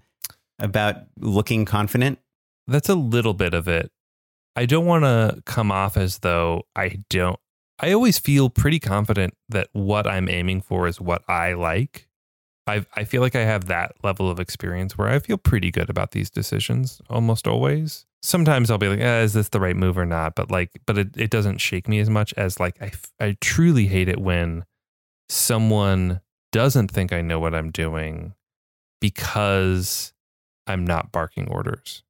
[0.58, 2.18] about looking confident.
[2.66, 3.90] That's a little bit of it.
[4.56, 7.38] I don't want to come off as though I don't.
[7.80, 12.08] I always feel pretty confident that what I'm aiming for is what I like.
[12.66, 15.90] I I feel like I have that level of experience where I feel pretty good
[15.90, 18.06] about these decisions almost always.
[18.22, 20.34] Sometimes I'll be like, eh, is this the right move or not?
[20.34, 23.86] But like, but it, it doesn't shake me as much as like I I truly
[23.86, 24.64] hate it when
[25.28, 26.20] someone
[26.52, 28.34] doesn't think I know what I'm doing
[29.00, 30.12] because
[30.66, 32.04] I'm not barking orders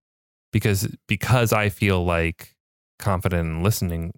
[0.54, 2.54] because because I feel like
[3.00, 4.14] confident in listening.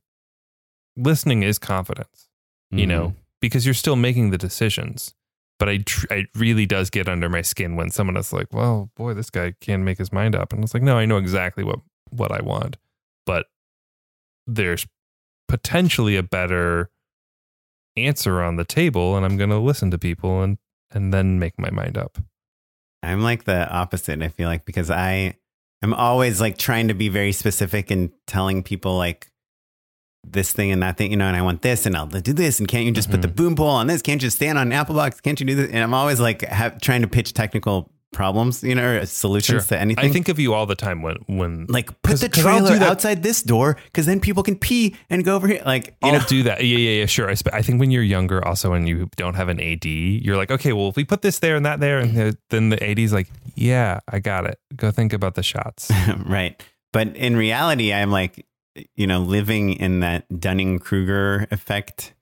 [0.95, 2.29] Listening is confidence,
[2.71, 3.19] you know, mm-hmm.
[3.41, 5.15] because you're still making the decisions.
[5.59, 8.91] But I, tr- it really does get under my skin when someone is like, "Well,
[8.97, 11.65] boy, this guy can't make his mind up," and it's like, "No, I know exactly
[11.65, 12.77] what what I want,
[13.25, 13.47] but
[14.47, 14.87] there's
[15.49, 16.91] potentially a better
[17.97, 20.59] answer on the table, and I'm going to listen to people and
[20.91, 22.19] and then make my mind up."
[23.03, 24.21] I'm like the opposite.
[24.23, 25.37] I feel like because I
[25.83, 29.31] I'm always like trying to be very specific and telling people like
[30.25, 32.59] this thing and that thing, you know, and I want this and I'll do this.
[32.59, 33.37] And can't you just put the mm-hmm.
[33.37, 34.03] boom pole on this?
[34.03, 35.21] Can't you just stand on an apple box?
[35.21, 35.71] Can't you do this?
[35.71, 39.79] And I'm always like ha- trying to pitch technical problems, you know, or solutions to
[39.79, 40.05] anything.
[40.05, 43.43] I think of you all the time when when like put the trailer outside this
[43.43, 45.63] door because then people can pee and go over here.
[45.67, 46.65] Like, you I'll know, do that.
[46.65, 47.07] Yeah, yeah, yeah.
[47.07, 47.29] Sure.
[47.29, 50.37] I, sp- I think when you're younger, also, and you don't have an AD, you're
[50.37, 53.13] like, okay, well, if we put this there and that there, and then the AD's
[53.13, 54.59] like, yeah, I got it.
[54.77, 55.91] Go think about the shots.
[56.27, 56.63] right.
[56.93, 58.47] But in reality, I'm like,
[58.95, 62.15] you know, living in that Dunning Kruger effect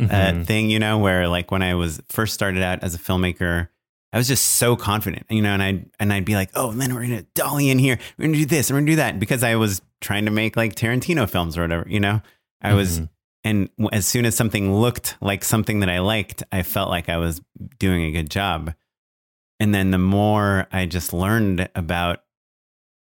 [0.00, 0.46] uh, Mhm.
[0.46, 3.68] thing, you know, where like when I was first started out as a filmmaker,
[4.12, 6.80] I was just so confident, you know, and I'd and I'd be like, oh, and
[6.80, 9.20] then we're gonna dolly in here, we're gonna do this, and we're gonna do that,
[9.20, 12.22] because I was trying to make like Tarantino films or whatever, you know.
[12.62, 13.08] I was, Mhm.
[13.44, 17.18] and as soon as something looked like something that I liked, I felt like I
[17.18, 17.40] was
[17.78, 18.74] doing a good job.
[19.60, 22.22] And then the more I just learned about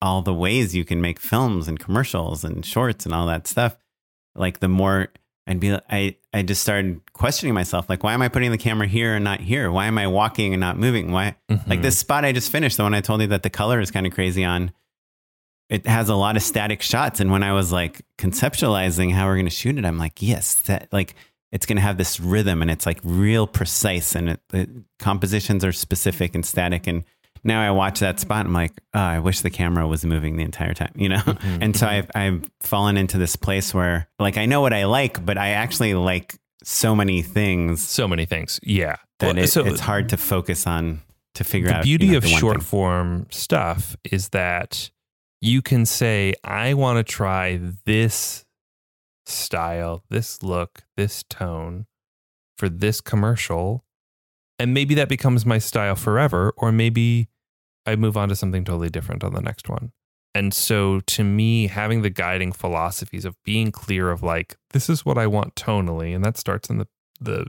[0.02, 3.76] all the ways you can make films and commercials and shorts and all that stuff,
[4.34, 5.08] like the more
[5.46, 8.86] I'd be, I, I just started questioning myself, like, why am I putting the camera
[8.86, 9.70] here and not here?
[9.72, 11.10] Why am I walking and not moving?
[11.10, 11.82] Why, like Mhm.
[11.82, 14.06] this spot I just finished, the one I told you that the color is kind
[14.06, 14.70] of crazy on,
[15.68, 17.20] it has a lot of static shots.
[17.20, 20.54] And when I was like conceptualizing how we're going to shoot it, I'm like, yes,
[20.62, 21.14] that like
[21.52, 25.64] it's going to have this rhythm and it's like real precise and it, the compositions
[25.64, 26.86] are specific and static.
[26.86, 27.04] And
[27.44, 30.44] now I watch that spot, I'm like, oh, I wish the camera was moving the
[30.44, 31.16] entire time, you know?
[31.18, 31.62] Mm-hmm.
[31.62, 35.24] And so I've, I've fallen into this place where like I know what I like,
[35.24, 38.60] but I actually like so many things So many things.
[38.62, 38.96] Yeah.
[39.18, 41.00] that Well, it, so it's hard to focus on
[41.34, 41.84] to figure out the out.
[41.84, 42.64] beauty you know, of the one short thing.
[42.64, 44.90] form stuff is that
[45.40, 48.44] you can say, I want to try this
[49.24, 51.86] style, this look, this tone
[52.58, 53.84] for this commercial.
[54.58, 57.29] And maybe that becomes my style forever, or maybe
[57.86, 59.92] I move on to something totally different on the next one.
[60.34, 65.04] And so to me, having the guiding philosophies of being clear of like, this is
[65.04, 66.86] what I want tonally, and that starts in the
[67.20, 67.46] the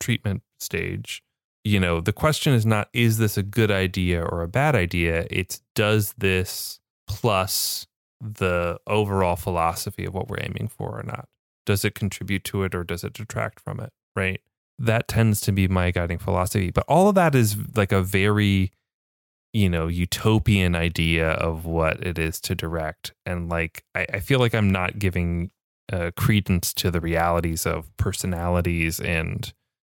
[0.00, 1.22] treatment stage.
[1.64, 5.26] You know, the question is not is this a good idea or a bad idea?
[5.30, 7.86] It's does this plus
[8.20, 11.28] the overall philosophy of what we're aiming for or not?
[11.66, 13.92] Does it contribute to it or does it detract from it?
[14.16, 14.40] Right.
[14.78, 16.70] That tends to be my guiding philosophy.
[16.70, 18.72] But all of that is like a very,
[19.58, 23.12] you know, utopian idea of what it is to direct.
[23.26, 25.50] And like, I, I feel like I'm not giving
[25.92, 29.52] uh, credence to the realities of personalities and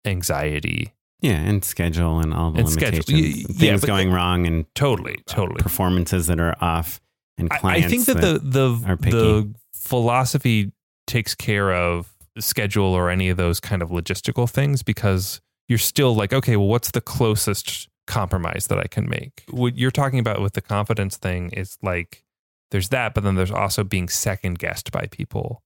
[0.04, 0.92] anxiety.
[1.20, 3.02] Yeah, and schedule and all the And schedule.
[3.08, 5.58] limitations, yeah, things but- going wrong, and Totally, totally.
[5.60, 7.00] performances that are off,
[7.36, 7.88] and I, I clients.
[7.90, 9.10] think that, the the picky.
[9.10, 10.70] the philosophy
[11.08, 16.14] takes care of schedule or any of those kind of logistical things because you're still
[16.14, 19.44] like, okay, well, what's the closest compromise that I can make?
[19.50, 22.24] What you're talking about with the confidence thing is like
[22.72, 25.62] there's that, but then there's also being second guessed by people,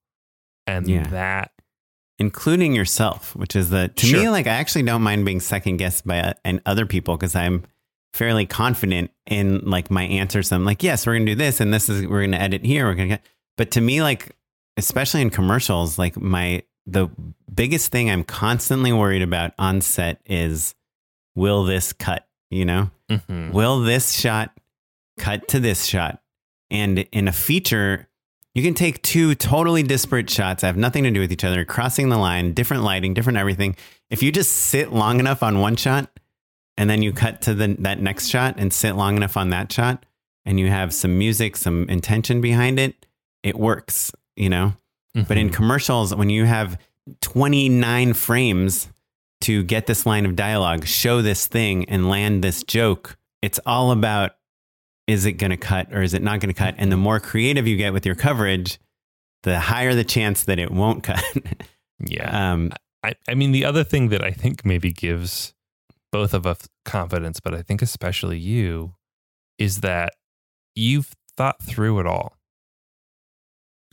[0.66, 1.05] and Yeah.
[1.09, 1.52] that
[2.18, 6.07] including yourself, which is the to me like I actually don't mind being second guessed
[6.07, 7.64] by uh, and other people because I'm
[8.12, 10.52] fairly confident in like my answers.
[10.52, 12.87] I'm like, yes, we're gonna do this, and this is we're gonna edit here.
[12.87, 13.24] We're gonna get.
[13.57, 14.37] But to me, like
[14.76, 17.09] especially in commercials, like my the
[17.52, 20.74] biggest thing I'm constantly worried about on set is
[21.35, 22.26] will this cut?
[22.52, 23.50] You know, mhm.
[23.52, 24.50] will this shot
[25.18, 26.20] cut to this shot?
[26.70, 28.08] And in a feature,
[28.54, 31.64] you can take two totally disparate shots, that have nothing to do with each other,
[31.64, 33.74] crossing the line, different lighting, different everything.
[34.10, 36.10] If you just sit long enough on one shot
[36.76, 39.72] and then you cut to the, that next shot and sit long enough on that
[39.72, 40.04] shot
[40.44, 43.06] and you have some music, some intention behind it,
[43.42, 44.74] it works, you know?
[45.14, 45.54] But in Mhm.
[45.54, 46.78] commercials, when you have
[47.22, 48.88] 29 frames
[49.42, 53.90] to get this line of dialogue, show this thing, and land this joke, it's all
[53.90, 54.33] about
[55.07, 56.74] is it going to cut or is it not going to cut?
[56.78, 58.78] And the more creative you get with your coverage,
[59.42, 61.24] the higher the chance that it won't cut.
[61.98, 65.55] yeah, um, I, I mean, the other thing that I think maybe gives
[66.12, 68.94] both of us confidence, but I think especially you,
[69.59, 70.12] is that
[70.74, 72.37] you've thought through it all.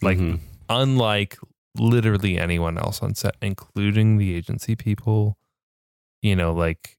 [0.01, 0.39] Like, mhm.
[0.69, 1.37] unlike
[1.77, 5.37] literally anyone else on set, including the agency people,
[6.21, 6.97] you know, like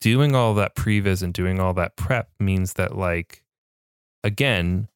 [0.00, 3.42] doing all that previs and doing all that prep means that, like,
[4.24, 4.88] again,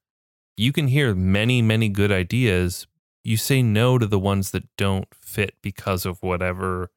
[0.57, 2.87] you can hear many, many good ideas.
[3.25, 6.91] You say no to the ones that don't fit because of whatever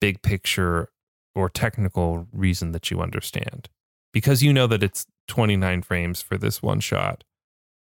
[0.00, 0.88] big picture
[1.34, 3.68] or technical reason that you understand.
[4.12, 7.24] Because you know that it's 29 frames for this one shot,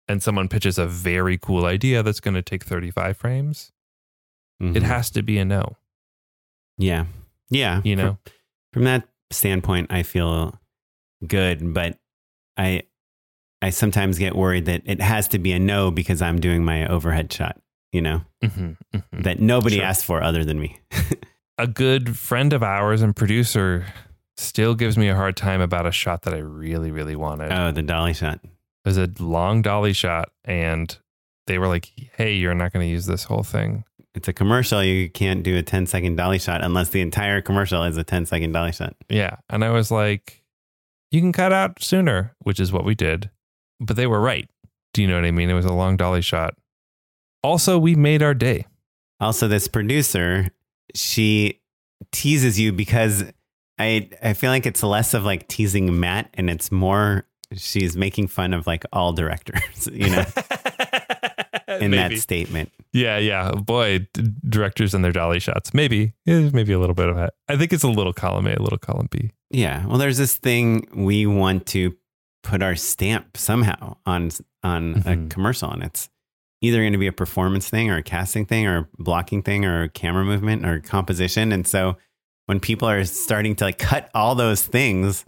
[0.09, 3.71] and someone pitches a very cool idea that's going to take 35 frames,
[4.59, 4.81] it Mhm.
[4.81, 5.77] has to be a no.
[6.77, 7.05] yeah,
[7.49, 7.81] yeah.
[7.83, 8.17] You From- know?
[8.73, 10.59] from that standpoint, I feel
[11.25, 11.97] good, but
[12.57, 12.83] I
[13.61, 16.87] I sometimes get worried that it has to be a no because I'm doing my
[16.87, 17.59] overhead shot.
[17.91, 19.23] You know Mhm, mhm.
[19.23, 19.85] that nobody Sure.
[19.85, 20.77] asked for other than me.
[21.57, 23.85] a good friend of ours and producer
[24.37, 27.51] still gives me a hard time about a shot that I really, really wanted.
[27.51, 28.39] Oh, the dolly shot.
[28.43, 28.49] It
[28.85, 30.95] was a long dolly shot, and
[31.47, 33.83] they were like, "Hey, you're not going to use this whole thing."
[34.15, 34.83] It's a commercial.
[34.83, 38.25] You can't do a 10 second dolly shot unless the entire commercial is a 10
[38.25, 38.95] second dolly shot.
[39.07, 40.43] Yeah, and I was like,
[41.11, 43.29] "You can cut out sooner," which is what we did.
[43.79, 44.49] But they were right.
[44.93, 45.49] Do you know what I mean?
[45.49, 46.55] It was a long dolly shot.
[47.43, 48.65] Also, we made our day.
[49.19, 50.49] Also, this producer,
[50.95, 51.59] she
[52.11, 53.23] teases you because
[53.77, 58.27] I I feel like it's less of like teasing Matt and it's more she's making
[58.27, 60.25] fun of like all directors, you know,
[61.79, 62.71] in that statement.
[62.93, 63.51] Yeah, yeah.
[63.51, 65.73] Boy, d- directors and their dolly shots.
[65.73, 67.33] Maybe, Eh, maybe a little bit of that.
[67.47, 69.31] I think it's a little column A, a little column B.
[69.51, 69.85] Yeah.
[69.85, 71.95] Well, there's this thing we want to
[72.43, 74.31] put our stamp somehow on
[74.63, 75.29] on a Mhm.
[75.29, 76.09] commercial, and it's
[76.61, 79.63] either going to be a performance thing or a casting thing or a blocking thing
[79.65, 81.51] or a camera movement or composition.
[81.53, 81.95] And so
[82.47, 85.23] when people are starting to like cut all those things,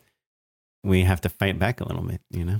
[0.83, 2.59] we have to fight back a little bit, you know?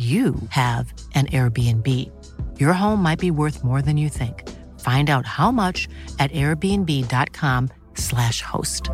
[0.00, 1.86] you have an Airbnb.
[2.58, 4.48] Your home might be worth more than you think.
[4.80, 5.86] Find out how much
[6.18, 8.88] at airbnb.com/slash host.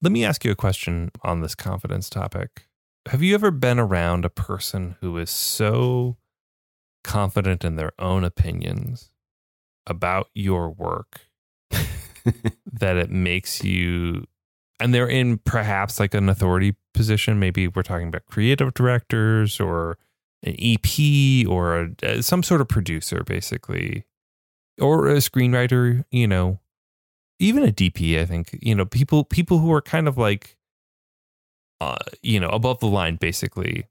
[0.00, 2.68] Let me ask you a question on this confidence topic.
[3.08, 6.16] Have you ever been around a person who is so
[7.02, 9.10] confident in their own opinions
[9.86, 11.22] about your work
[11.70, 14.26] that it makes you
[14.80, 17.38] and they're in perhaps like an authority position.
[17.38, 19.98] Maybe we're talking about creative directors or
[20.42, 24.04] an ep or a, some sort of producer basically.
[24.80, 26.58] Or a screenwriter you know.
[27.38, 28.58] Even a dp i think.
[28.60, 30.56] You know people people who are kind of like
[31.80, 33.86] uh, you know above the line basically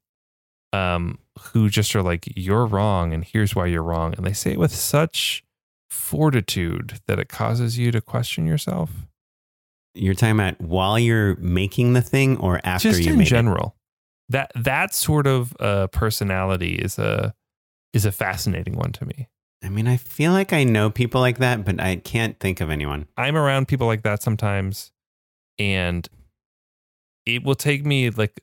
[0.72, 4.14] um who just are like you're wrong and here's why you're wrong.
[4.16, 5.44] And they say it with such
[5.88, 8.90] fortitude that it causes you to question yourself
[9.94, 13.76] You're talking about while you're making the thing or after you're just you in general
[14.28, 17.34] that that sort of uh, personality is a
[17.92, 19.28] is a fascinating one to me?
[19.62, 22.70] I mean, I feel like I know people like that, but I can't think of
[22.70, 23.08] anyone.
[23.16, 24.92] i'm around people like that sometimes
[25.58, 26.08] and
[27.26, 28.40] it will take me like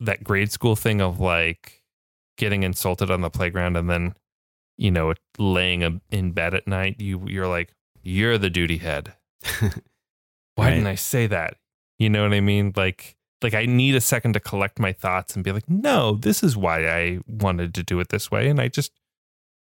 [0.00, 1.82] that grade school thing of like
[2.38, 4.14] getting insulted on the playground and then
[4.78, 9.12] you know laying a, in bed at night you you're like you're the duty head
[10.54, 10.74] why Right.
[10.74, 11.56] didn't I say that?
[11.98, 12.72] You know what I mean?
[12.76, 16.42] Like, like I need a second to collect my thoughts and be like, no, this
[16.42, 18.92] is why I wanted to do it this way, and I just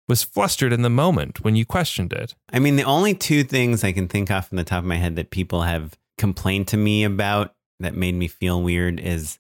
[0.09, 2.35] was flustered in the moment when you questioned it.
[2.53, 4.97] I mean, the only two things I can think off from the top of my
[4.97, 9.39] head that people have complained to me about that made me feel weird is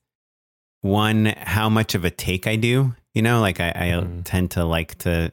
[0.80, 2.95] one, how much of a take I do.
[3.14, 4.22] You know, like I, I Mhm.
[4.24, 5.32] tend to like to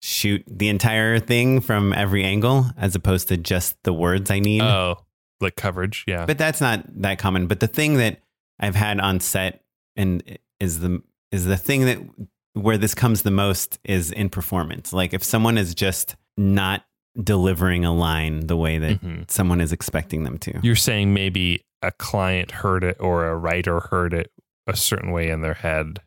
[0.00, 4.62] shoot the entire thing from every angle as opposed to just the words I need.
[4.62, 5.04] Oh,
[5.42, 6.04] like coverage.
[6.06, 6.24] Yeah.
[6.26, 7.46] But that's not that common.
[7.46, 8.20] But the thing that
[8.60, 9.62] I've had on set
[9.96, 10.22] and
[10.60, 11.98] is the is the thing that
[12.54, 14.92] where this comes the most is in performance.
[14.92, 16.84] Like if someone is just not
[17.22, 19.30] delivering a line the way that Mhm.
[19.30, 20.60] someone is expecting them to.
[20.62, 24.30] You're saying maybe a client heard it or a writer heard it
[24.66, 26.00] a certain way in their head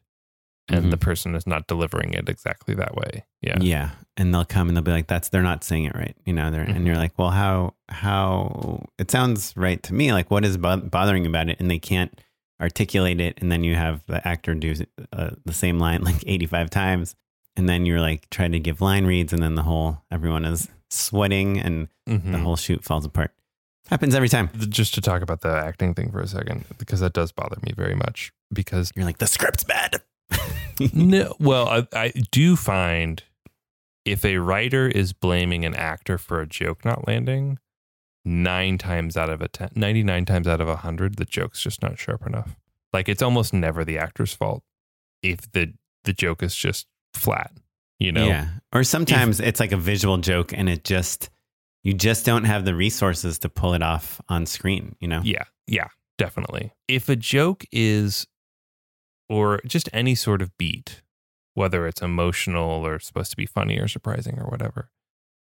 [0.69, 0.91] and Mhm.
[0.91, 3.25] the person is not delivering it exactly that way.
[3.41, 3.57] Yeah.
[3.59, 3.89] Yeah.
[4.17, 6.15] And they'll come and they'll be like, that's, they're not saying it right.
[6.25, 10.13] You know, they're, and you're like, well, how, how, it sounds right to me.
[10.13, 11.59] Like, what is bo- bothering about it?
[11.59, 12.17] And they can't
[12.61, 13.37] articulate it.
[13.41, 14.73] And then you have the actor do
[15.11, 17.15] uh, the same line like 85 times.
[17.57, 19.33] And then you're like trying to give line reads.
[19.33, 22.31] And then the whole, everyone is sweating and Mhm.
[22.31, 23.31] the whole shoot falls apart.
[23.89, 24.49] Happens every time.
[24.69, 27.73] Just to talk about the acting thing for a second, because that does bother me
[27.75, 28.31] very much.
[28.53, 30.01] Because You're like, the script's bad.
[30.93, 33.21] no, well, I, I do find
[34.05, 37.59] if a writer is blaming an actor for a joke not landing,
[38.23, 41.81] nine times out of a ten, 99 times out of a hundred, the joke's just
[41.81, 42.55] not sharp enough.
[42.93, 44.63] Like it's almost never the actor's fault
[45.21, 47.51] if the the joke is just flat.
[47.99, 48.49] You know, Yeah.
[48.73, 51.29] Or sometimes it's like a visual joke and it just,
[51.83, 55.21] you just don't have the resources to pull it off on screen, you know?
[55.23, 55.87] Yeah, yeah,
[56.17, 56.73] definitely.
[56.89, 58.27] If a joke is,
[59.29, 61.01] or just any sort of beat,
[61.55, 64.89] whether it's emotional or supposed to be funny or surprising or whatever,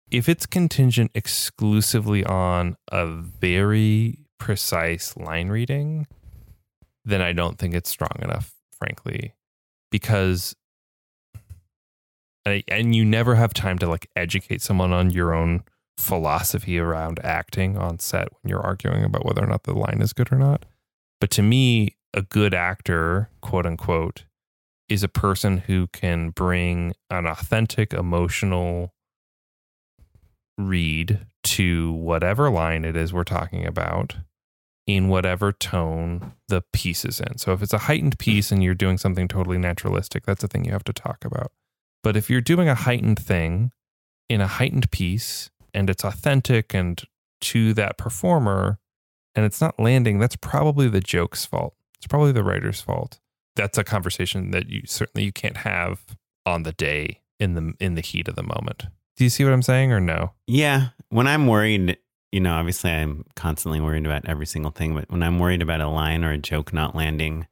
[0.09, 6.07] if it's contingent exclusively on a very precise line reading,
[7.03, 9.35] then I don't think it's strong enough, frankly,
[9.91, 10.55] because.
[12.67, 15.63] And you never have time to like educate someone on your own
[15.97, 20.13] philosophy around acting on set when you're arguing about whether or not the line is
[20.13, 20.63] good or not.
[21.19, 24.25] But to me, a good actor, quote unquote,
[24.89, 28.93] is a person who can bring an authentic emotional
[30.57, 34.15] read to whatever line it is we're talking about
[34.87, 37.37] in whatever tone the piece is in.
[37.37, 40.65] So if it's a heightened piece and you're doing something totally naturalistic, that's a thing
[40.65, 41.51] you have to talk about.
[42.03, 43.71] But if you're doing a heightened thing
[44.29, 47.01] in a heightened piece and it's authentic and
[47.41, 48.79] to that performer
[49.33, 51.73] and it's not landing, that's probably the joke's fault.
[51.97, 53.19] It's probably the writer's fault.
[53.55, 56.03] That's a conversation that you certainly you can't have
[56.45, 58.85] on the day in the in the heat of the moment.
[59.17, 60.33] Do you see what I'm saying or no?
[60.47, 60.89] Yeah.
[61.09, 61.97] When I'm worried,
[62.33, 65.79] you know, obviously I'm constantly worried about every single thing, but when I'm worried about
[65.79, 67.47] a line or a joke not landing,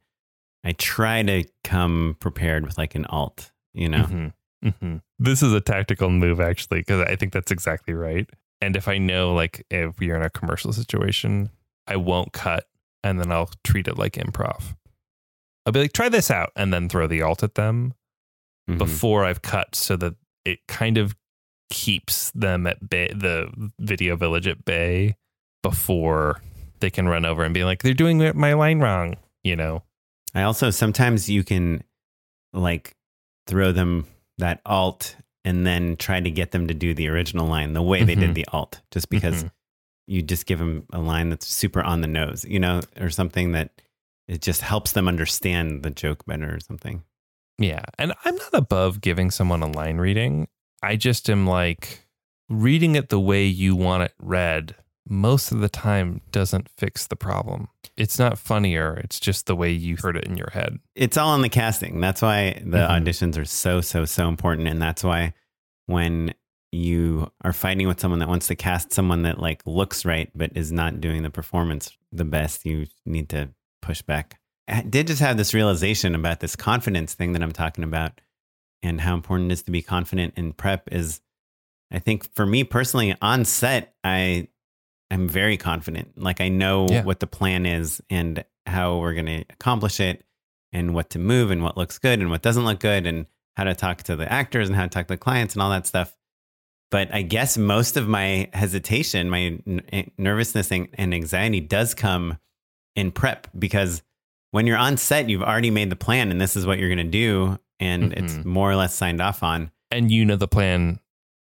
[0.62, 4.04] I try to come prepared with like an alt, you know?
[4.04, 4.32] Mhm.
[4.62, 5.00] Mhm.
[5.18, 8.28] This is a tactical move, actually, because I think that's exactly right.
[8.60, 11.50] And if I know, like, if we are in a commercial situation,
[11.86, 12.66] I won't cut
[13.02, 14.74] and then I'll treat it like improv.
[15.66, 17.94] I'll be like, try this out and then throw the alt at them
[18.68, 18.78] Mhm.
[18.78, 21.16] before I've cut so that it kind of
[21.70, 25.16] keeps them at bay, the video village at bay
[25.62, 26.40] before
[26.80, 29.82] they can run over and be like, they're doing my line wrong, you know?
[30.34, 31.82] I also sometimes you can
[32.52, 32.94] like
[33.46, 34.06] throw them
[34.38, 38.02] that alt and then try to get them to do the original line the way
[38.02, 38.20] they Mhm.
[38.20, 39.50] did the alt, just because Mhm.
[40.06, 43.52] you just give them a line that's super on the nose, you know, or something
[43.52, 43.70] that
[44.28, 47.02] it just helps them understand the joke better or something.
[47.58, 47.82] Yeah.
[47.98, 50.48] And I'm not above giving someone a line reading.
[50.82, 52.06] I just am like
[52.48, 54.74] reading it the way you want it read
[55.06, 57.68] most of the time doesn't fix the problem.
[57.96, 58.94] It's not funnier.
[59.04, 60.78] It's just the way you heard it in your head.
[60.94, 62.00] It's all in the casting.
[62.00, 62.88] That's why the Mhm.
[63.04, 64.66] auditions are so, so, so important.
[64.66, 65.34] And that's why
[65.86, 66.32] when
[66.72, 70.50] you are fighting with someone that wants to cast someone that like looks right but
[70.56, 73.50] is not doing the performance the best, you need to
[73.84, 74.38] push back.
[74.66, 78.20] I did just have this realization about this confidence thing that I'm talking about
[78.82, 81.20] and how important it is to be confident in prep is
[81.92, 84.48] I think for me personally on set, I
[85.10, 86.18] I'm very confident.
[86.20, 87.04] Like I know Yeah.
[87.04, 90.24] what the plan is and how we're going to accomplish it
[90.72, 93.26] and what to move and what looks good and what doesn't look good and
[93.56, 95.70] how to talk to the actors and how to talk to the clients and all
[95.70, 96.16] that stuff.
[96.90, 101.94] But I guess most of my hesitation, my n- eh, nervousness and and anxiety does
[101.94, 102.38] come
[102.96, 104.02] in prep because
[104.50, 106.98] when you're on set, you've already made the plan and this is what you're going
[106.98, 107.58] to do.
[107.80, 108.44] And it's Mhm.
[108.44, 109.70] more or less signed off on.
[109.90, 111.00] And you know the plan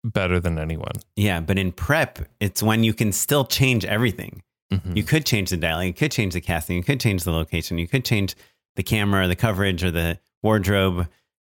[0.03, 0.91] better than anyone.
[1.15, 1.39] Yeah.
[1.39, 4.43] But in prep, it's when you can still change everything.
[4.71, 4.95] Mhm.
[4.97, 7.77] You could change the dialogue, you could change the casting, you could change the location,
[7.77, 8.35] you could change
[8.75, 11.07] the camera or the coverage or the wardrobe.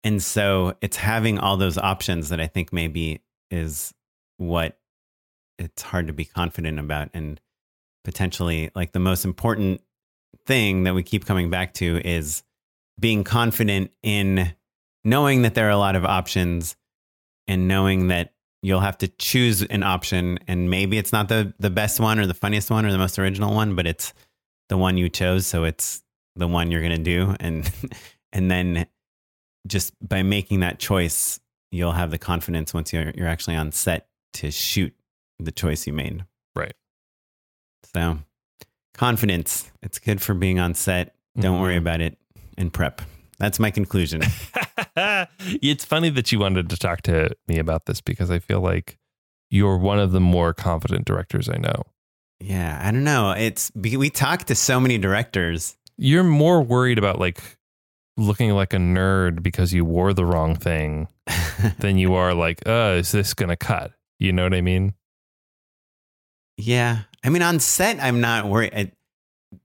[0.03, 3.19] And so it's having all those options that I think maybe
[3.51, 3.93] is
[4.37, 4.79] what
[5.59, 7.39] it's hard to be confident about and
[8.03, 9.81] potentially like the most important
[10.45, 12.43] thing that we keep coming back to is
[12.99, 14.53] being confident in
[15.03, 16.75] knowing that there are a lot of options
[17.47, 20.39] and knowing that you'll have to choose an option.
[20.47, 23.17] And maybe it's not the the best one or the funniest one or the most
[23.19, 24.13] original one but it's
[24.69, 25.47] the one you chose.
[25.47, 26.03] So it's
[26.35, 27.35] the one you're going to do.
[27.39, 27.69] And
[28.31, 28.87] and then
[29.67, 31.39] just by making that choice
[31.71, 34.93] you'll have the confidence once you're you're actually on set to shoot
[35.39, 36.25] the choice you made.
[36.55, 36.73] Right.
[37.83, 38.19] So
[38.93, 41.79] confidence it's good for being on set don't worry Mhm.
[41.79, 42.17] about it
[42.57, 43.01] and prep
[43.39, 44.21] that's my conclusion
[44.95, 48.97] it's funny that you wanted to talk to me about this because I feel like
[49.49, 51.83] you're one of the more confident directors I know.
[52.39, 57.19] yeah i don't know It's we talked to so many directors You're more worried about
[57.19, 57.41] like
[58.17, 61.07] looking like a nerd because you wore the wrong thing
[61.79, 63.93] than you are like, uh, is this going to cut?
[64.19, 64.93] You know what I mean?
[66.57, 67.03] Yeah.
[67.23, 68.73] I mean, on set, I'm not worried.
[68.73, 68.91] I,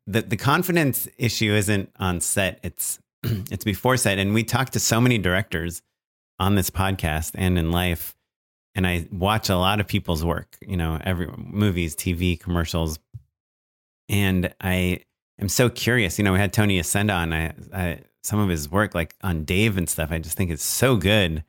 [0.06, 2.60] the the confidence issue isn't on set.
[2.62, 4.18] It's it's before set.
[4.18, 5.82] And we talk to so many directors
[6.38, 8.14] on this podcast and in life.
[8.74, 12.98] And I watch a lot of people's work, you know, every movies, TV, commercials.
[14.08, 15.00] And I
[15.40, 16.18] am so curious.
[16.18, 17.32] You know, we had Tony Yacenda on.
[17.32, 20.64] I, I some of his work, like on Dave and stuff, I just think it's
[20.64, 21.44] so good.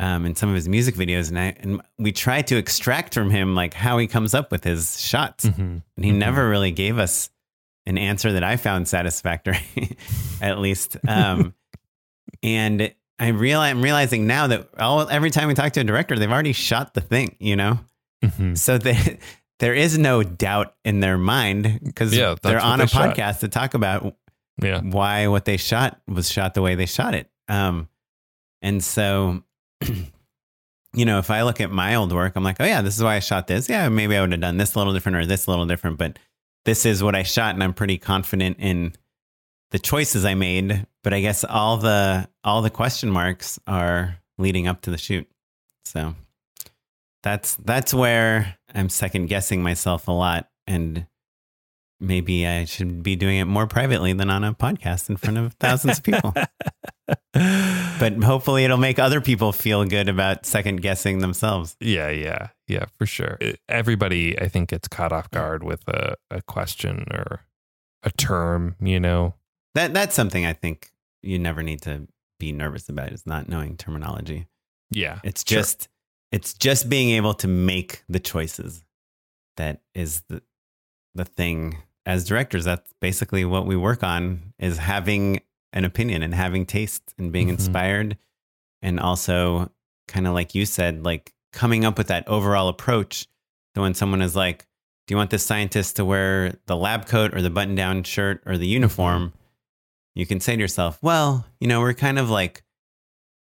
[0.00, 3.28] Um, in some of his music videos, and I and we try to extract from
[3.30, 5.82] him like how he comes up with his shots, Mhm.
[5.96, 6.14] and he Mhm.
[6.16, 7.28] never really gave us
[7.84, 9.60] an answer that I found satisfactory,
[10.40, 10.96] at least.
[11.06, 11.54] Um,
[12.42, 16.18] and I realize I'm realizing now that all every time we talk to a director,
[16.18, 17.80] they've already shot the thing, you know,
[18.24, 18.56] Mhm.
[18.56, 19.18] so that
[19.58, 23.16] there is no doubt in their mind because Yeah, they're on they a shot.
[23.16, 24.16] podcast to talk about
[24.62, 24.80] Yeah.
[24.80, 27.28] why what they shot was shot the way they shot it.
[27.48, 27.88] Um,
[28.62, 29.42] and so,
[30.94, 33.02] you know, if I look at my old work, I'm like, oh yeah, this is
[33.02, 33.68] why I shot this.
[33.68, 35.98] Yeah, maybe I would have done this a little different or this a little different,
[35.98, 36.18] but
[36.64, 38.94] this is what I shot, and I'm pretty confident in
[39.70, 40.86] the choices I made.
[41.02, 45.28] But I guess all the all the question marks are leading up to the shoot.
[45.84, 46.14] So
[47.22, 51.06] that's that's where I'm second guessing myself a lot and
[52.00, 55.54] maybe I should be doing it more privately than on a podcast in front of
[55.54, 56.34] thousands of people.
[58.00, 61.76] But hopefully it'll make other people feel good about second guessing themselves.
[61.80, 63.38] Yeah, yeah, yeah, for sure.
[63.68, 67.44] Everybody, I think, gets caught off guard with a, a question or
[68.02, 69.34] a term, you know?
[69.74, 70.90] That that's something I think
[71.22, 74.46] you never need to be nervous about is not knowing terminology.
[74.90, 75.20] Yeah.
[75.22, 75.58] It's sure.
[75.58, 75.88] just
[76.32, 78.84] it's just being able to make the choices
[79.56, 80.42] that is the
[81.14, 81.76] the thing
[82.06, 85.40] as directors that's basically what we work on is having
[85.72, 87.52] an opinion and having taste and being Mhm.
[87.52, 88.18] inspired.
[88.82, 89.70] And also
[90.08, 93.26] kind of like you said like coming up with that overall approach
[93.76, 94.66] so when someone is like
[95.06, 98.42] do you want this scientist to wear the lab coat or the button down shirt
[98.46, 99.32] or the uniform?
[100.16, 102.64] You can say to yourself well you know we're kind of like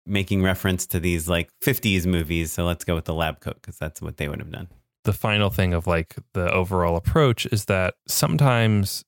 [0.06, 3.78] making reference to these like 50s movies so let's go with the lab coat because
[3.78, 4.68] that's what they would have done.
[5.04, 9.04] The final thing of like the overall approach is that sometimes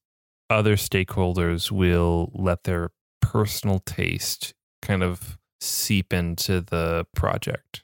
[0.48, 2.90] other stakeholders will let their
[3.32, 4.52] personal taste
[4.82, 7.82] kind of seep into the project.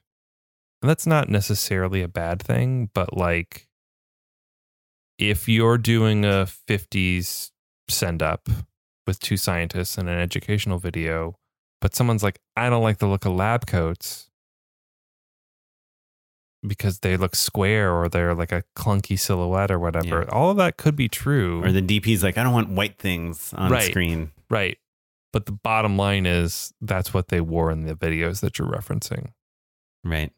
[0.83, 3.67] And that's not necessarily a bad thing, but like
[5.19, 7.51] if you're doing a 50s
[7.89, 8.49] send up
[9.07, 11.37] with two scientists and an educational video,
[11.81, 14.29] but someone's like, I don't like the look of lab coats
[16.67, 20.21] because they look square or they're like a clunky silhouette or whatever.
[20.29, 20.35] Yeah.
[20.35, 21.63] All of that could be true.
[21.65, 23.85] or the dp's like i don't want white things on Right.
[23.91, 24.77] screen right.
[25.39, 29.35] But the bottom line is that's what they wore in the videos that you're referencing.
[30.03, 30.33] right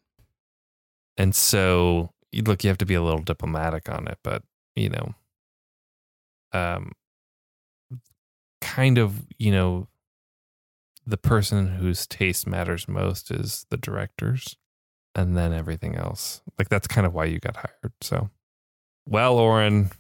[1.16, 4.42] And so, you- look, you have to be a little diplomatic on it, but
[4.76, 5.14] you know,
[6.52, 6.92] um,
[8.60, 9.88] kind of, you know,
[11.06, 14.58] the person whose taste matters most is the directors,
[15.14, 16.42] and then everything else.
[16.58, 17.94] Like that's kind of why you got hired.
[18.02, 18.28] So,
[19.06, 19.92] well, Oren,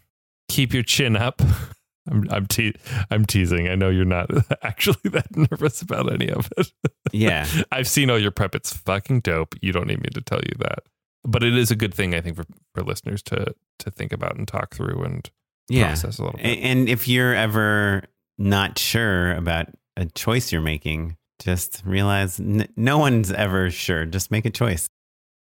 [0.50, 1.40] keep your chin up.
[2.10, 2.74] I'm I'm te-
[3.10, 3.68] I'm teasing.
[3.68, 4.30] I know you're not
[4.62, 6.72] actually that nervous about any of it.
[7.12, 8.54] yeah I've seen all your prep.
[8.54, 9.54] It's fucking dope.
[9.62, 10.80] You don't need me to tell you that.
[11.22, 12.44] But it is a good thing, I think, for,
[12.74, 15.30] for listeners to to think about and talk through and
[15.68, 16.58] yeah process a little bit.
[16.58, 18.02] and if you're ever
[18.38, 24.30] not sure about a choice you're making just realize n- no one's ever sure just
[24.30, 24.88] make a choice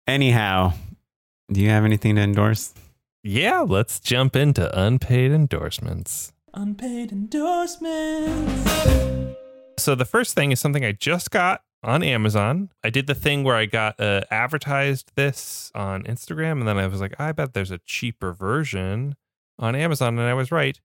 [0.06, 0.72] anyhow
[1.52, 2.74] do you have anything to endorse
[3.24, 6.32] yeah, let's jump into unpaid endorsements.
[6.54, 8.70] Unpaid endorsements.
[9.78, 12.70] So the first thing is something I just got on Amazon.
[12.82, 16.86] I did the thing where I got uh, advertised this on Instagram, and then I
[16.86, 19.14] was like, I bet there's a cheaper version
[19.58, 20.80] on Amazon, and I was right.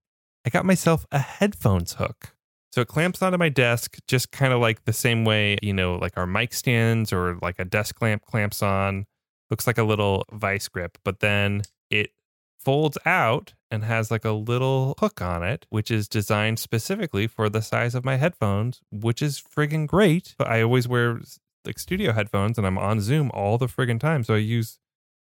[0.45, 2.35] I got myself a headphones hook.
[2.71, 5.95] So it clamps onto my desk, just kind of like the same way, you know,
[5.95, 9.05] like our mic stands or like a desk lamp clamps on.
[9.51, 11.61] Looks like a little vice grip, but then
[11.91, 12.11] it
[12.59, 17.49] folds out and has like a little hook on it, which is designed specifically for
[17.49, 20.35] the size of my headphones, which is friggin' great.
[20.37, 21.19] But I always wear
[21.65, 24.23] like studio headphones and I'm on Zoom all the friggin' time.
[24.23, 24.77] So I use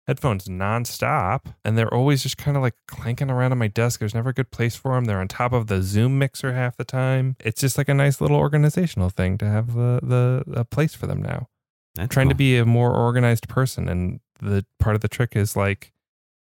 [0.08, 4.00] headphones nonstop and they're always just kind of like clanking around on my desk.
[4.00, 5.04] There's never a good place for them.
[5.04, 7.36] They're on top of the Zoom mixer half the time.
[7.38, 11.06] It's just like a nice little organizational thing to have the, the a place for
[11.06, 11.46] them now.
[11.94, 15.54] That's trying to be a more organized person and the part of the trick is
[15.54, 15.92] like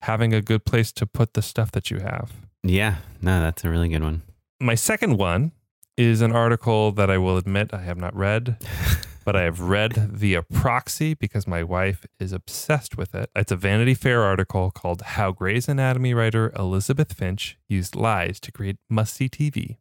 [0.04, 2.34] having a good place to put the stuff that you have.
[2.62, 4.22] Yeah, no, that's a really good one.
[4.60, 5.54] My second one
[5.96, 8.58] is an article that I will admit I have not read,
[9.26, 13.30] but I have read via proxy because my wife is obsessed with it.
[13.34, 18.52] It's a Vanity Fair article called How Grey's Anatomy writer Elizabeth Finch Used Lies to
[18.52, 19.78] Create Must See TV.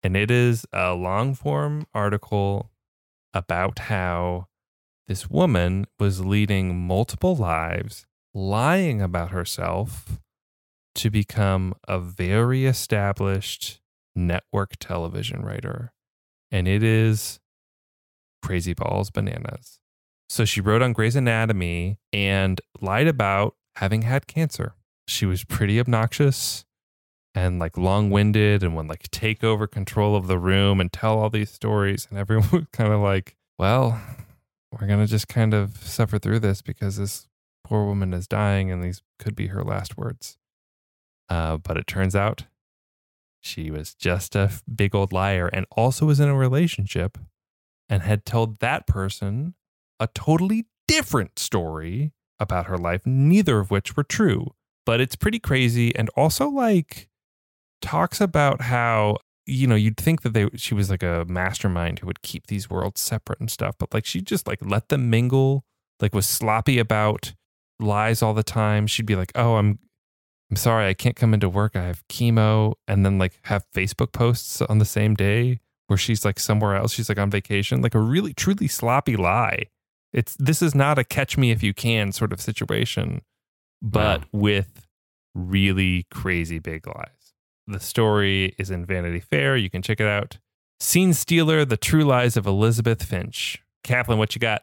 [0.00, 2.70] And it is a long form article
[3.34, 4.46] about how
[5.08, 8.06] this woman was leading multiple lives,
[8.38, 10.20] lying about herself
[10.94, 13.80] to become a very established
[14.14, 15.92] network television writer.
[16.50, 17.40] And it is
[18.42, 19.80] crazy balls bananas.
[20.28, 24.74] So she wrote on Grey's Anatomy and lied about having had cancer.
[25.06, 26.64] She was pretty obnoxious
[27.34, 31.18] and like long winded and would like take over control of the room and tell
[31.18, 32.06] all these stories.
[32.10, 34.00] And everyone was kind of like, well,
[34.70, 37.27] we're going to just kind of suffer through this because this
[37.68, 40.38] poor woman is dying and these could be her last words.
[41.28, 42.44] Uh, but it turns out
[43.40, 47.18] she was just a big old liar and also was in a relationship
[47.88, 49.54] and had told that person
[50.00, 54.54] a totally different story about her life, neither of which were true.
[54.86, 57.08] But it's pretty crazy and also like
[57.82, 62.06] talks about how you know you'd think that they she was like a mastermind who
[62.06, 65.64] would keep these worlds separate and stuff but like she just like let them mingle
[66.00, 67.34] like was sloppy about
[67.80, 69.78] lies all the time she'd be like oh i'm
[70.50, 74.12] i'm sorry i can't come into work i have chemo and then like have facebook
[74.12, 77.94] posts on the same day where she's like somewhere else she's like on vacation like
[77.94, 79.64] a really truly sloppy lie
[80.12, 83.22] it's this is not a catch me if you can sort of situation
[83.80, 84.86] but with
[85.34, 87.18] really crazy big lies
[87.68, 89.54] the story is in Vanity Fair.
[89.54, 90.38] You can check it out.
[90.80, 93.62] Scene Stealer: The True Lies of Elizabeth Finch.
[93.84, 94.62] Kaplan, what you got?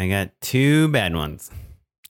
[0.00, 1.50] I got two bad ones.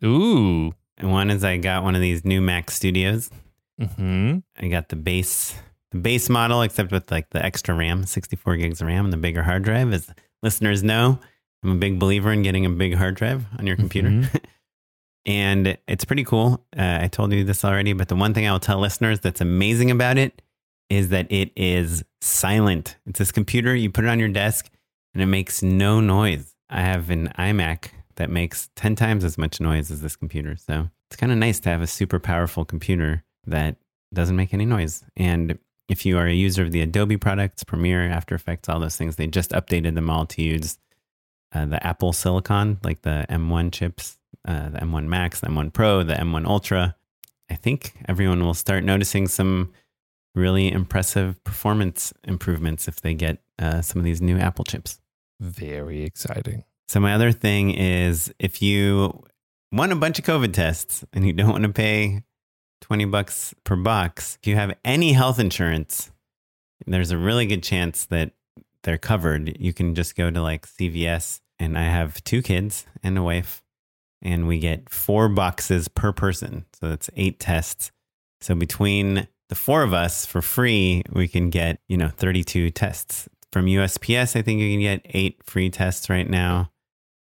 [0.05, 0.73] Ooh.
[0.99, 3.31] And one is I got one of these new Mac Studios.
[3.97, 4.39] Hmm.
[4.59, 5.55] I got the base
[5.91, 9.17] the base model, except with like the extra RAM, 64 gigs of RAM, and the
[9.17, 9.93] bigger hard drive.
[9.93, 10.09] As
[10.43, 11.19] listeners know,
[11.65, 14.09] I'm a big believer in getting a big hard drive on your computer.
[14.11, 14.41] Mhm.
[15.27, 16.65] and it's pretty cool.
[16.77, 19.41] Uh, I told you this already, but the one thing I will tell listeners that's
[19.41, 20.43] amazing about it
[20.89, 22.97] is that it is silent.
[23.07, 24.71] It's this computer, you put it on your desk,
[25.15, 26.55] and it makes no noise.
[26.69, 30.57] I have an iMac that makes 10 times as much noise as this computer.
[30.57, 33.77] So it's kind of nice to have a super powerful computer that
[34.13, 35.05] doesn't make any noise.
[35.17, 35.59] And
[35.89, 39.17] if you are a user of the Adobe products, Premiere, After Effects, all those things,
[39.17, 40.79] they just updated them all to use
[41.53, 46.03] uh, the Apple Silicon, like the M1 chips, uh, the M1 Max, the M1 Pro,
[46.03, 46.95] the M1 Ultra.
[47.51, 49.73] I think everyone will start noticing some
[50.35, 55.01] really impressive performance improvements if they get uh, some of these new Apple chips.
[55.41, 56.65] Very exciting.
[56.91, 59.23] So my other thing is if you
[59.71, 62.25] want a bunch of COVID tests and you don't want to pay
[62.81, 66.11] 20 bucks per box, if you have any health insurance,
[66.89, 68.33] there's a really good chance that
[68.83, 69.57] they're covered.
[69.61, 73.63] You can just go to like CVS and I have two kids and a wife
[74.21, 76.65] and we get four boxes per person.
[76.73, 77.93] So that's eight tests.
[78.41, 83.29] So between the four of us for free, we can get, you know, 32 tests.
[83.53, 86.73] From USPS, I think you can get eight free tests right now.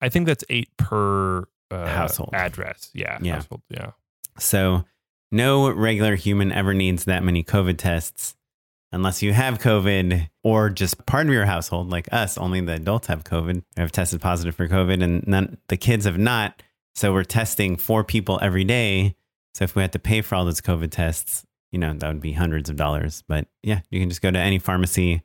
[0.01, 2.31] I think that's eight per uh, Household.
[2.33, 2.91] address.
[2.95, 3.19] Yeah.
[3.21, 3.35] Yeah.
[3.35, 3.63] Household.
[3.69, 3.91] Yeah.
[4.39, 4.85] So
[5.31, 8.35] no regular human ever needs that many COVID tests
[8.93, 12.39] unless you have COVID or just part of your household, like us.
[12.39, 16.19] Only the adults have COVID, have tested positive for COVID, and none the kids have
[16.19, 16.63] not.
[16.95, 19.15] So we're testing four people every day.
[19.55, 22.21] So if we had to pay for all those COVID tests, you know, that would
[22.21, 23.23] be hundreds of dollars.
[23.29, 25.23] But yeah, you can just go to any pharmacy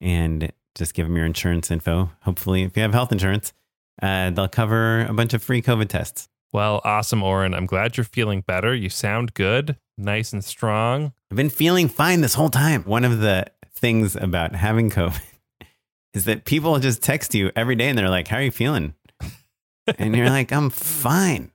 [0.00, 2.10] and just give them your insurance info.
[2.22, 3.52] Hopefully, if you have health insurance,
[4.02, 6.28] uh, they'll cover a bunch of free COVID tests.
[6.52, 7.54] Well, awesome, Oren.
[7.54, 8.74] I'm glad you're feeling better.
[8.74, 11.12] You sound good, nice and strong.
[11.30, 12.84] I've been feeling fine this whole time.
[12.84, 15.20] One of the things about having COVID
[16.14, 18.94] is that people just text you every day and they're like, "How are you feeling?"
[19.98, 21.50] and you're like, "I'm fine."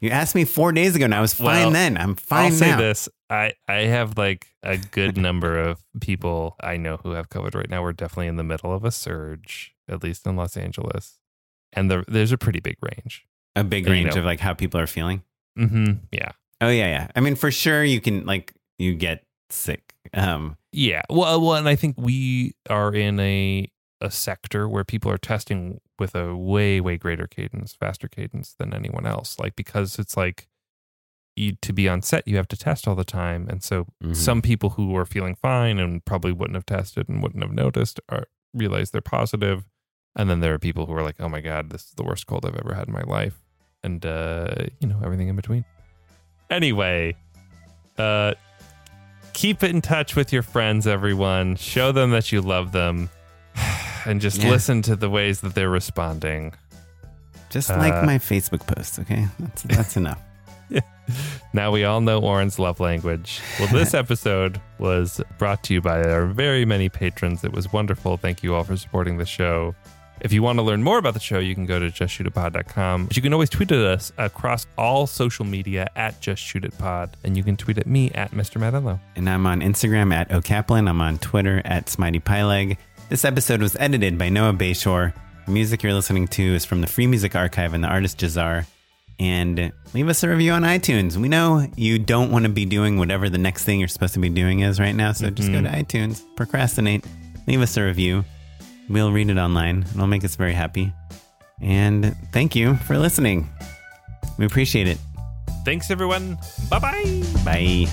[0.00, 1.96] You asked me four days ago, and I was fine Well, then.
[1.96, 6.76] I'm fine I'll say this: I I have like a good number of people I
[6.76, 7.82] know who have COVID right now.
[7.82, 11.18] We're definitely in the middle of a surge, at least in Los Angeles,
[11.76, 13.26] and the, there's a pretty big range.
[13.54, 14.20] A big You range know.
[14.20, 15.22] of like how people are feeling.
[15.58, 15.92] Mm-hmm.
[16.12, 16.32] Yeah.
[16.60, 17.08] Oh yeah, yeah.
[17.14, 19.94] I mean, for sure, you can like you get sick.
[20.14, 21.02] Um, Yeah.
[21.10, 23.70] Well, well, and I think we are in a
[24.02, 28.74] a sector where people are testing with a way way greater cadence, faster cadence than
[28.74, 29.38] anyone else.
[29.38, 30.48] Like because it's like
[31.34, 34.16] you to be on set, you have to test all the time, and so Mhm.
[34.16, 38.00] some people who are feeling fine and probably wouldn't have tested and wouldn't have noticed
[38.10, 39.64] are realize they're positive,
[40.16, 42.26] and then there are people who are like, "Oh my god, this is the worst
[42.26, 43.34] cold I've ever had in my life,"
[43.84, 45.64] and uh, you know everything in between.
[46.50, 47.14] Anyway,
[47.98, 48.34] uh,
[49.32, 51.56] keep in touch with your friends, everyone.
[51.56, 53.10] Show them that you love them,
[54.06, 54.50] and just Yeah.
[54.50, 56.54] listen to the ways that they're responding.
[57.50, 58.98] just Uh, like my Facebook post.
[58.98, 60.20] Okay, that's that's enough.
[61.52, 63.40] Now we all know Oren's love language.
[63.60, 67.44] Well, this episode was brought to you by our very many patrons.
[67.44, 68.16] It was wonderful.
[68.16, 69.74] Thank you all for supporting the show.
[70.20, 73.06] If you want to learn more about the show, you can go to justshootitpod.com.
[73.06, 77.10] But you can always tweet at us across all social media at justshootitpod.
[77.24, 78.60] And you can tweet at me at Mr.
[78.60, 78.98] Madello.
[79.14, 80.88] And I'm on Instagram at O'Kaplan.
[80.88, 82.78] I'm on Twitter at Smitey Pyleg.
[83.08, 85.12] This episode was edited by Noah Bayshore.
[85.44, 88.66] The music you're listening to is from the Free Music Archive and the artist Jazar.
[89.18, 91.16] And leave us a review on iTunes.
[91.16, 94.20] We know you don't want to be doing whatever the next thing you're supposed to
[94.20, 95.12] be doing is right now.
[95.12, 95.72] So just go mm-hmm.
[95.72, 97.04] to iTunes, procrastinate,
[97.46, 98.24] leave us a review.
[98.88, 99.84] We'll read it online.
[99.94, 100.92] It'll make us very happy.
[101.60, 103.48] And thank you for listening.
[104.38, 104.98] We appreciate it.
[105.64, 106.38] Thanks, everyone.
[106.70, 107.22] Bye bye.
[107.44, 107.86] Bye.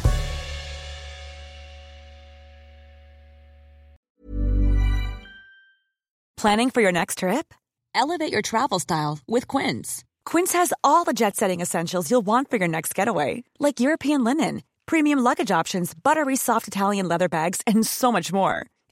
[6.38, 7.54] Planning for your next trip?
[7.96, 10.04] Elevate your travel style with Quince.
[10.26, 14.26] Quince has all the jet setting essentials you'll want for your next getaway, like European
[14.26, 18.66] linen, premium luggage options, buttery soft Italian leather bags, and so much more.